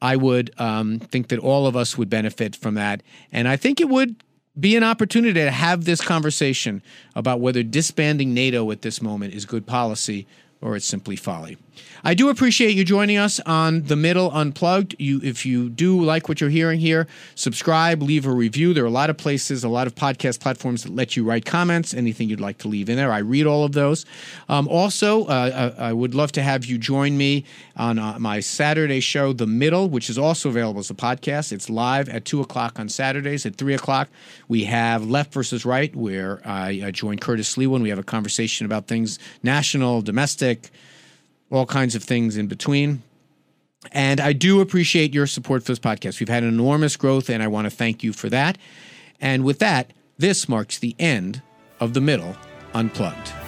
I 0.00 0.14
would 0.14 0.52
um, 0.56 1.00
think 1.00 1.26
that 1.30 1.40
all 1.40 1.66
of 1.66 1.74
us 1.74 1.98
would 1.98 2.08
benefit 2.08 2.54
from 2.54 2.74
that. 2.74 3.02
And 3.32 3.48
I 3.48 3.56
think 3.56 3.80
it 3.80 3.88
would 3.88 4.22
be 4.60 4.76
an 4.76 4.84
opportunity 4.84 5.40
to 5.40 5.50
have 5.50 5.84
this 5.84 6.00
conversation 6.00 6.84
about 7.16 7.40
whether 7.40 7.64
disbanding 7.64 8.32
NATO 8.32 8.70
at 8.70 8.82
this 8.82 9.02
moment 9.02 9.34
is 9.34 9.44
good 9.44 9.66
policy 9.66 10.24
or 10.62 10.76
it's 10.76 10.86
simply 10.86 11.16
folly. 11.16 11.58
I 12.04 12.14
do 12.14 12.30
appreciate 12.30 12.74
you 12.74 12.84
joining 12.84 13.16
us 13.16 13.38
on 13.40 13.82
The 13.84 13.94
Middle 13.94 14.30
Unplugged. 14.32 14.96
You, 14.98 15.20
if 15.22 15.46
you 15.46 15.68
do 15.68 16.02
like 16.02 16.28
what 16.28 16.40
you're 16.40 16.50
hearing 16.50 16.80
here, 16.80 17.06
subscribe, 17.36 18.02
leave 18.02 18.26
a 18.26 18.32
review. 18.32 18.74
There 18.74 18.82
are 18.82 18.88
a 18.88 18.90
lot 18.90 19.08
of 19.08 19.16
places, 19.16 19.62
a 19.62 19.68
lot 19.68 19.86
of 19.86 19.94
podcast 19.94 20.40
platforms 20.40 20.82
that 20.82 20.92
let 20.92 21.16
you 21.16 21.24
write 21.24 21.44
comments, 21.44 21.94
anything 21.94 22.28
you'd 22.28 22.40
like 22.40 22.58
to 22.58 22.68
leave 22.68 22.88
in 22.88 22.96
there. 22.96 23.12
I 23.12 23.18
read 23.18 23.46
all 23.46 23.64
of 23.64 23.72
those. 23.72 24.04
Um, 24.48 24.66
also, 24.66 25.26
uh, 25.26 25.74
I, 25.78 25.88
I, 25.88 25.92
would 25.92 26.14
love 26.14 26.32
to 26.32 26.42
have 26.42 26.64
you 26.64 26.76
join 26.76 27.16
me 27.16 27.44
on 27.76 28.00
uh, 28.00 28.18
my 28.18 28.40
Saturday 28.40 29.00
show, 29.00 29.32
The 29.32 29.46
Middle, 29.46 29.88
which 29.88 30.10
is 30.10 30.18
also 30.18 30.48
available 30.48 30.80
as 30.80 30.90
a 30.90 30.94
podcast. 30.94 31.52
It's 31.52 31.70
live 31.70 32.08
at 32.08 32.24
2 32.24 32.40
o'clock 32.40 32.80
on 32.80 32.88
Saturdays. 32.88 33.46
At 33.46 33.54
3 33.54 33.74
o'clock, 33.74 34.08
we 34.48 34.64
have 34.64 35.06
Left 35.06 35.32
versus 35.32 35.64
Right, 35.64 35.94
where 35.94 36.40
I, 36.44 36.82
I 36.86 36.90
join 36.90 37.18
Curtis 37.18 37.54
Sliwa 37.54 37.68
when 37.68 37.82
we 37.82 37.90
have 37.90 37.98
a 37.98 38.02
conversation 38.02 38.66
about 38.66 38.88
things 38.88 39.20
national, 39.42 40.02
domestic, 40.02 40.51
all 41.50 41.66
kinds 41.66 41.94
of 41.94 42.02
things 42.02 42.36
in 42.36 42.46
between. 42.46 43.02
And 43.90 44.20
I 44.20 44.32
do 44.32 44.60
appreciate 44.60 45.12
your 45.12 45.26
support 45.26 45.62
for 45.62 45.72
this 45.72 45.78
podcast. 45.78 46.20
We've 46.20 46.28
had 46.28 46.44
enormous 46.44 46.96
growth, 46.96 47.28
and 47.28 47.42
I 47.42 47.48
want 47.48 47.66
to 47.66 47.70
thank 47.70 48.02
you 48.02 48.12
for 48.12 48.28
that. 48.30 48.56
And 49.20 49.44
with 49.44 49.58
that, 49.58 49.92
this 50.18 50.48
marks 50.48 50.78
the 50.78 50.94
end 50.98 51.42
of 51.80 51.94
the 51.94 52.00
middle 52.00 52.36
unplugged. 52.74 53.41